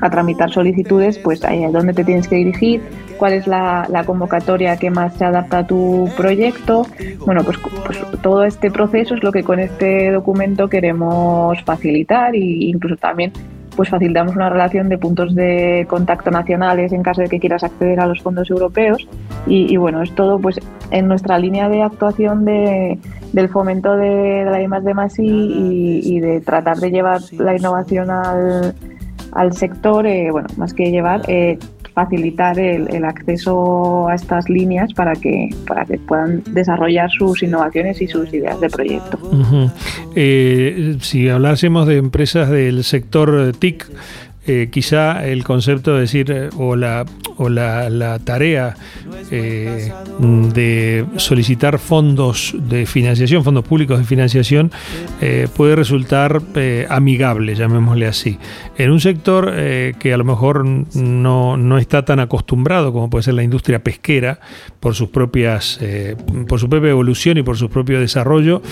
[0.00, 2.82] a tramitar solicitudes, pues ahí es donde te tienes que dirigir,
[3.16, 6.86] cuál es la, la, convocatoria que más se adapta a tu proyecto.
[7.24, 12.38] Bueno, pues, pues, todo este proceso es lo que con este documento queremos facilitar e
[12.38, 13.32] incluso también
[13.76, 18.00] pues facilitamos una relación de puntos de contacto nacionales en caso de que quieras acceder
[18.00, 19.06] a los fondos europeos.
[19.46, 20.58] Y, bueno, es todo pues
[20.90, 22.98] en nuestra línea de actuación de,
[23.32, 28.74] del fomento de, la I de más y, de tratar de llevar la innovación al,
[29.32, 31.58] al sector, eh, bueno, más que llevar, eh,
[31.94, 38.08] facilitar el, acceso a estas líneas para que, para que puedan desarrollar sus innovaciones y
[38.08, 39.18] sus ideas de proyecto.
[40.16, 43.86] Eh, si hablásemos de empresas del sector TIC,
[44.46, 47.06] eh, quizá el concepto de decir eh, o la,
[47.36, 48.74] o la, tarea
[49.30, 49.92] eh,
[50.52, 54.70] de solicitar fondos de financiación, fondos públicos de financiación,
[55.56, 56.40] puede resultar
[56.88, 58.38] amigable, llamémosle así.
[58.76, 59.52] En un sector
[59.98, 64.40] que a lo mejor no, no, está tan acostumbrado como puede ser la industria pesquera,
[64.80, 65.80] por sus propias,
[66.48, 68.62] por su propia evolución y por su propio desarrollo,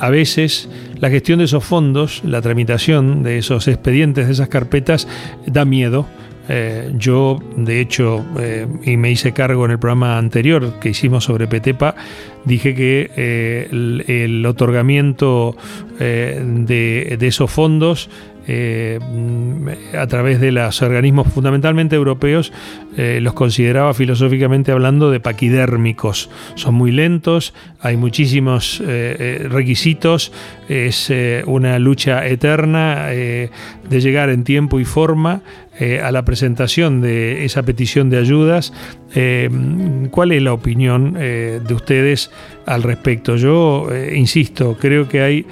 [0.00, 0.68] a veces
[1.00, 5.06] la gestión de esos fondos, la tramitación de esos expedientes, de esas carpetas,
[5.46, 6.06] da miedo.
[6.48, 11.24] Eh, yo, de hecho, eh, y me hice cargo en el programa anterior que hicimos
[11.24, 11.94] sobre PETEPA,
[12.44, 15.54] dije que eh, el, otorgamiento
[15.98, 18.08] de, de, esos fondos
[18.50, 18.98] eh,
[19.94, 22.50] a través de los organismos fundamentalmente europeos,
[22.96, 26.30] eh, los consideraba filosóficamente hablando de paquidérmicos.
[26.54, 30.32] Son muy lentos, hay muchísimos eh, requisitos,
[30.66, 31.12] es
[31.46, 33.50] una lucha eterna de
[34.00, 35.40] llegar en tiempo y forma
[36.02, 38.74] a la presentación de esa petición de ayudas.
[40.10, 42.30] ¿Cuál es la opinión de ustedes
[42.66, 43.36] al respecto?
[43.36, 45.46] Yo insisto, creo que hay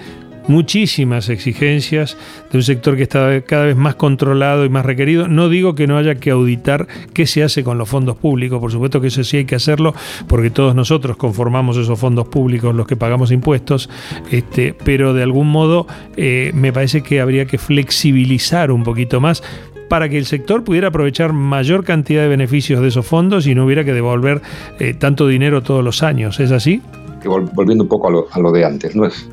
[0.48, 2.16] muchísimas exigencias
[2.50, 5.28] de un sector que está cada vez más controlado y más requerido.
[5.28, 8.70] No digo que no haya que auditar qué se hace con los fondos públicos, por
[8.70, 9.94] supuesto que eso sí hay que hacerlo,
[10.28, 13.88] porque todos nosotros conformamos esos fondos públicos, los que pagamos impuestos,
[14.30, 15.86] este, pero de algún modo
[16.16, 19.42] eh, me parece que habría que flexibilizar un poquito más
[19.88, 23.64] para que el sector pudiera aprovechar mayor cantidad de beneficios de esos fondos y no
[23.64, 24.42] hubiera que devolver
[24.80, 26.40] eh, tanto dinero todos los años.
[26.40, 26.82] ¿Es así?
[27.24, 29.28] Volviendo un poco a lo, a lo de antes, ¿no es?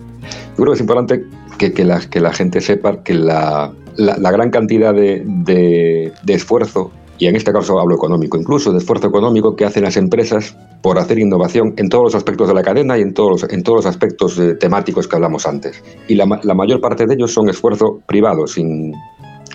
[0.49, 1.24] Yo creo que es importante
[1.57, 6.91] que, que, la, que la gente sepa que la, la, gran cantidad de, de, esfuerzo,
[7.17, 10.99] y en este caso hablo económico, incluso de esfuerzo económico que hacen las empresas por
[10.99, 13.78] hacer innovación en todos los aspectos de la cadena y en todos los, en todos
[13.78, 15.82] los aspectos eh, temáticos que hablamos antes.
[16.07, 18.93] Y la, la, mayor parte de ellos son esfuerzo privado, sin,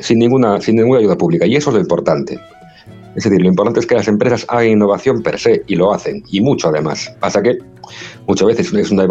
[0.00, 1.46] sin, ninguna, sin ninguna ayuda pública.
[1.46, 2.38] Y eso es lo importante.
[3.18, 6.22] Es decir, lo importante es que las empresas hagan innovación per se y lo hacen,
[6.30, 7.12] y mucho además.
[7.18, 7.58] Pasa que
[8.28, 9.06] muchas veces es una,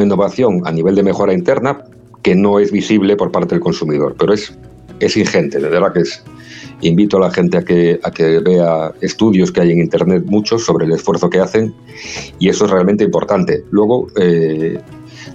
[0.00, 1.82] innovación a nivel de mejora interna
[2.22, 4.56] que no es visible por parte del consumidor, pero es,
[5.00, 6.22] es ingente, de verdad que es.
[6.82, 10.64] Invito a la gente a que, a que vea estudios que hay en Internet, muchos,
[10.64, 11.74] sobre el esfuerzo que hacen,
[12.38, 13.64] y eso es realmente importante.
[13.72, 14.78] Luego, eh,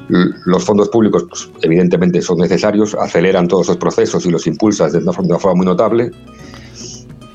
[0.07, 4.99] los fondos públicos, pues, evidentemente, son necesarios, aceleran todos esos procesos y los impulsan de
[4.99, 6.11] una forma muy notable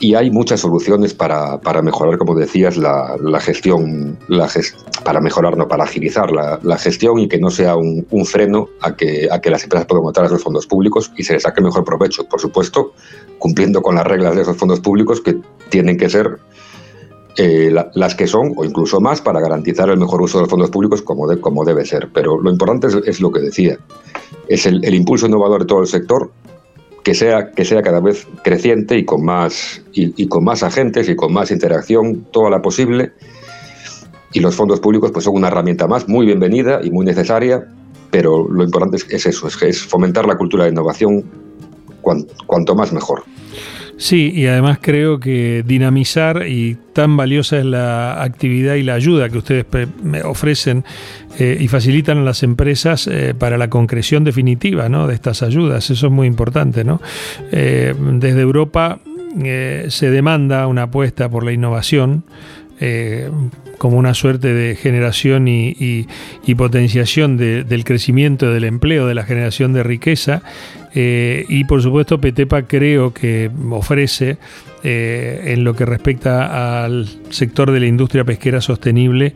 [0.01, 4.49] y hay muchas soluciones para, para mejorar, como decías, la, la gestión, la
[5.05, 8.94] para mejorar, no, para agilizar la, la gestión y que no sea un, freno a
[8.94, 11.61] que, a que las empresas puedan votar a esos fondos públicos y se les saque
[11.61, 12.24] mejor provecho.
[12.28, 12.92] Por supuesto,
[13.38, 16.38] cumpliendo con las reglas de esos fondos públicos que tienen que ser
[17.36, 20.70] eh, las que son, o incluso más, para garantizar el mejor uso de los fondos
[20.70, 22.09] públicos como, de, como debe ser.
[22.12, 23.78] Pero lo importante es, lo que decía,
[24.46, 26.30] es el impulso innovador de todo el sector
[27.09, 31.16] que sea, que sea cada vez creciente y con, más, y, con más agentes y
[31.16, 33.12] con más interacción, toda la posible.
[34.34, 37.66] Y los fondos públicos pues, son una herramienta más, muy bienvenida y muy necesaria,
[38.11, 41.24] pero lo importante es, eso, es, es fomentar la cultura de innovación
[42.46, 43.22] cuanto más mejor.
[43.99, 49.28] Sí, y además creo que dinamizar y tan valiosa es la actividad y la ayuda
[49.28, 49.66] que ustedes
[50.24, 50.84] ofrecen
[51.36, 55.09] eh, y facilitan a las empresas eh, para la concreción definitiva ¿no?
[55.09, 55.90] de estas ayudas.
[55.90, 56.84] Eso es muy importante.
[56.84, 57.03] ¿no?
[57.51, 59.01] Eh, desde Europa
[59.88, 62.24] se demanda una apuesta por la innovación.
[63.78, 66.07] como una suerte de generación y,
[66.57, 70.42] potenciación del crecimiento del empleo, de la generación de riqueza,
[70.95, 74.39] eh, y por supuesto, Petepa creo que ofrece,
[74.84, 79.34] eh, en lo que respecta al sector de la industria pesquera sostenible,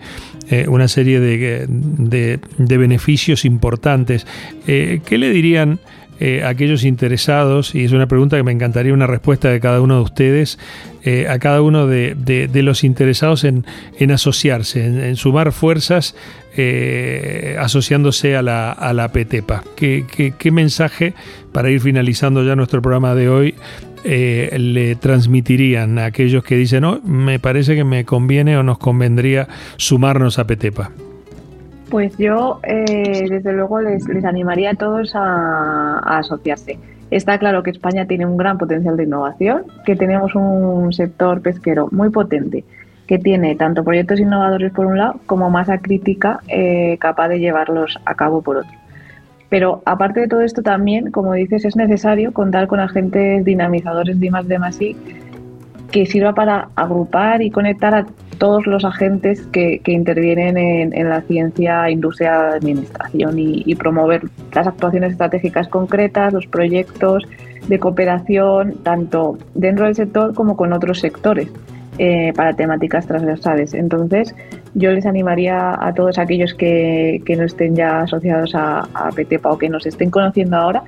[0.48, 4.26] eh, una serie de, de beneficios importantes.
[4.66, 5.80] ¿Qué le dirían?
[6.24, 9.96] Eh, aquellos interesados, y es una pregunta que me encantaría una respuesta de cada uno
[9.96, 10.56] de ustedes,
[11.02, 13.64] eh, a cada uno de, los interesados en,
[14.12, 16.14] asociarse, en, sumar fuerzas
[16.56, 19.64] eh, asociándose a la, a la PETEPA.
[19.74, 21.14] ¿Qué, mensaje,
[21.50, 23.56] para ir finalizando ya nuestro programa de hoy,
[24.04, 29.48] le transmitirían a aquellos que dicen, no, me parece que me conviene o nos convendría
[29.76, 30.92] sumarnos a PETEPA?
[31.92, 36.78] Pues yo, eh, desde luego, les, animaría a todos a, asociarse.
[37.10, 41.88] Está claro que España tiene un gran potencial de innovación, que tenemos un sector pesquero
[41.90, 42.64] muy potente,
[43.06, 48.00] que tiene tanto proyectos innovadores por un lado como masa crítica eh, capaz de llevarlos
[48.06, 48.72] a cabo por otro.
[49.50, 54.30] Pero aparte de todo esto también, como dices, es necesario contar con agentes dinamizadores de
[54.30, 58.06] más de más que sirva para agrupar y conectar a
[58.38, 64.22] todos los agentes que, intervienen en, la ciencia, industria, administración y, promover
[64.52, 67.24] las actuaciones estratégicas concretas, los proyectos
[67.68, 71.48] de cooperación, tanto dentro del sector como con otros sectores.
[71.98, 73.74] Eh, para temáticas transversales.
[73.74, 74.34] Entonces,
[74.72, 79.10] yo les animaría a todos aquellos que, no estén ya asociados a, a
[79.44, 80.84] o que nos estén conociendo ahora,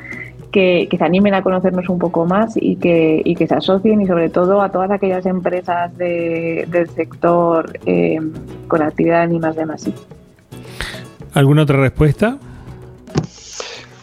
[0.55, 4.07] que, se animen a conocernos un poco más y que, y que se asocien y
[4.07, 8.21] sobre todo a todas aquellas empresas del sector eh,
[8.69, 9.91] con actividad en más de más.
[11.33, 12.39] ¿Alguna otra respuesta?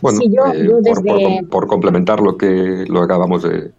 [0.02, 3.72] Bueno, eh, por, complementar lo que lo acabamos de,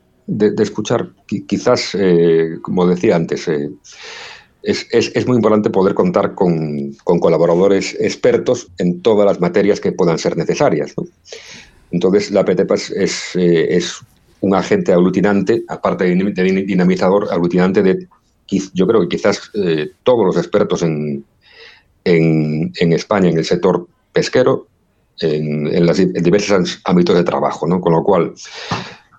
[0.62, 1.10] escuchar,
[1.46, 3.48] quizás, eh, como decía antes,
[4.62, 9.92] es, es, muy importante poder contar con, con, colaboradores expertos en todas las materias que
[9.92, 10.94] puedan ser necesarias.
[10.96, 11.04] ¿no?
[11.92, 14.00] Entonces, la PTEPA es, eh, es,
[14.40, 18.08] un agente aglutinante, aparte de dinamizador, aglutinante de,
[18.74, 21.24] yo creo que quizás eh, todos los expertos en,
[22.04, 24.66] en, España en el sector pesquero,
[25.20, 27.80] en, en diversos ámbitos de trabajo, ¿no?
[27.80, 28.34] Con lo cual,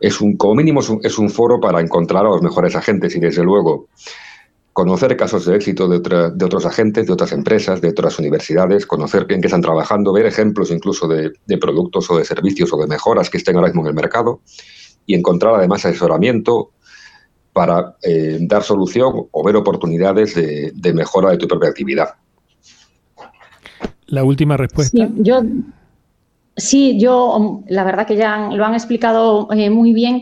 [0.03, 3.41] es un, como mínimo es un foro para encontrar a los mejores agentes y desde
[3.41, 3.88] luego
[4.74, 9.26] conocer casos de éxito de, de, otros agentes, de otras empresas, de otras universidades, conocer
[9.30, 13.30] en qué están trabajando, ver ejemplos incluso de, productos o de servicios o de mejoras
[13.30, 14.41] que estén ahora mismo en el mercado
[15.05, 16.71] y encontrar además asesoramiento
[17.53, 22.15] para eh, dar solución o ver oportunidades de, mejora de tu propia actividad.
[24.07, 25.07] La última respuesta.
[25.17, 25.41] yo
[26.56, 30.22] Sí, yo, la verdad que ya lo han explicado eh, muy bien,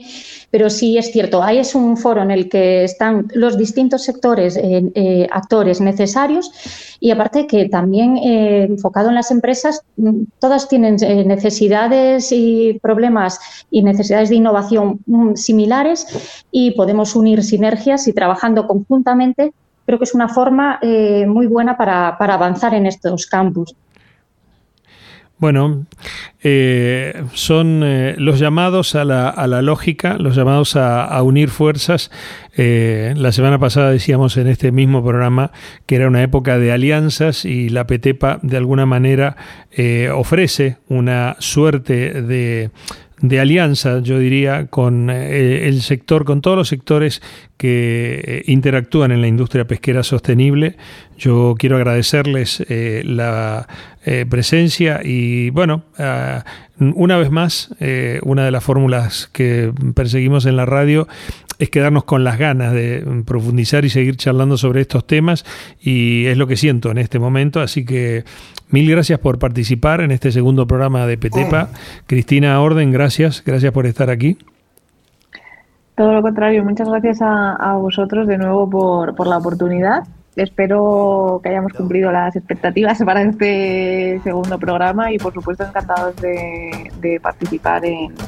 [0.49, 4.55] pero sí es cierto, ahí es un foro en el que están los distintos sectores,
[4.55, 6.49] eh, eh, actores necesarios
[7.01, 10.95] y aparte que también enfocado en las empresas, mm, todas tienen
[11.27, 13.37] necesidades y problemas
[13.69, 16.07] y necesidades de innovación mm, similares
[16.49, 19.51] y podemos unir sinergias y trabajando conjuntamente
[19.85, 20.79] creo que es una forma
[21.27, 23.75] muy buena para avanzar en estos campos.
[25.41, 25.87] Bueno,
[26.43, 32.11] eh, son eh, los llamados a la, a la, lógica, los llamados a, unir fuerzas.
[32.55, 35.51] Eh, la semana pasada decíamos en este mismo programa
[35.87, 39.35] que era una época de alianzas y la PETEPA de alguna manera
[40.13, 42.69] ofrece una suerte de,
[43.21, 47.21] de alianza, yo diría, con el sector, con todos los sectores
[47.57, 50.77] que interactúan en la industria pesquera sostenible.
[51.17, 53.67] Yo quiero agradecerles la
[54.03, 56.43] eh, presencia y bueno, ah,
[56.79, 61.07] una vez más, eh, una de las fórmulas que perseguimos en la radio
[61.59, 65.45] es quedarnos con las ganas de profundizar y seguir charlando sobre estos temas
[65.79, 68.23] y es lo que siento en este momento, así que
[68.71, 71.69] mil gracias por participar en este segundo programa de Petepa.
[72.07, 74.37] Cristina Orden, gracias, gracias por estar aquí.
[75.95, 80.03] Todo lo contrario, muchas gracias a, vosotros de nuevo por, por la oportunidad
[80.35, 87.19] espero que hayamos cumplido las expectativas para este segundo programa y por supuesto encantados de,
[87.21, 87.81] participar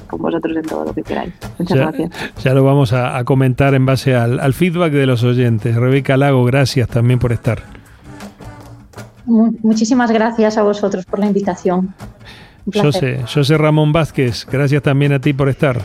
[0.07, 1.33] con vosotros en todo lo que queráis.
[1.57, 2.09] Muchas gracias.
[2.43, 5.75] Ya lo vamos a, comentar en base al, feedback de los oyentes.
[5.75, 7.82] Rebeca Lago, gracias también por estar.
[9.25, 11.93] Muchísimas gracias a vosotros por la invitación.
[12.73, 15.81] José, José Ramón Vázquez, gracias también a ti por estar.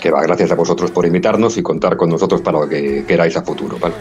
[0.00, 3.36] que va, gracias a vosotros por invitarnos y contar con nosotros para lo que queráis
[3.36, 3.78] a futuro.
[3.80, 3.94] ¿vale?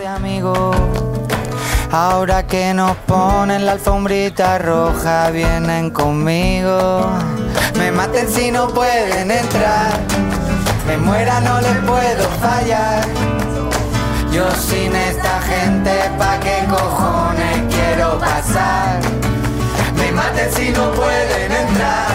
[1.91, 7.09] Ahora que nos ponen la alfombrita roja, vienen conmigo.
[7.77, 9.97] Me maten si no pueden entrar.
[10.85, 13.03] Me muera, no les puedo fallar.
[14.33, 17.56] Yo sin esta gente, ¿pa' qué cojones
[19.95, 22.07] Me maten si no pueden entrar.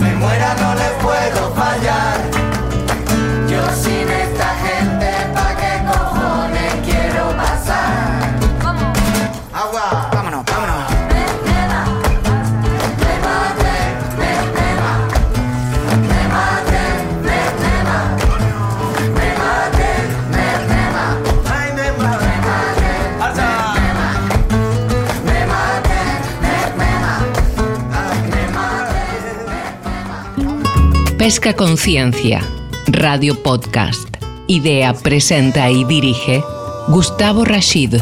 [0.00, 2.13] Me muera, no les puedo fallar.
[31.24, 32.42] Pesca Conciencia,
[32.86, 34.14] Radio Podcast.
[34.46, 36.44] Idea, presenta y dirige
[36.88, 37.94] Gustavo Rashid.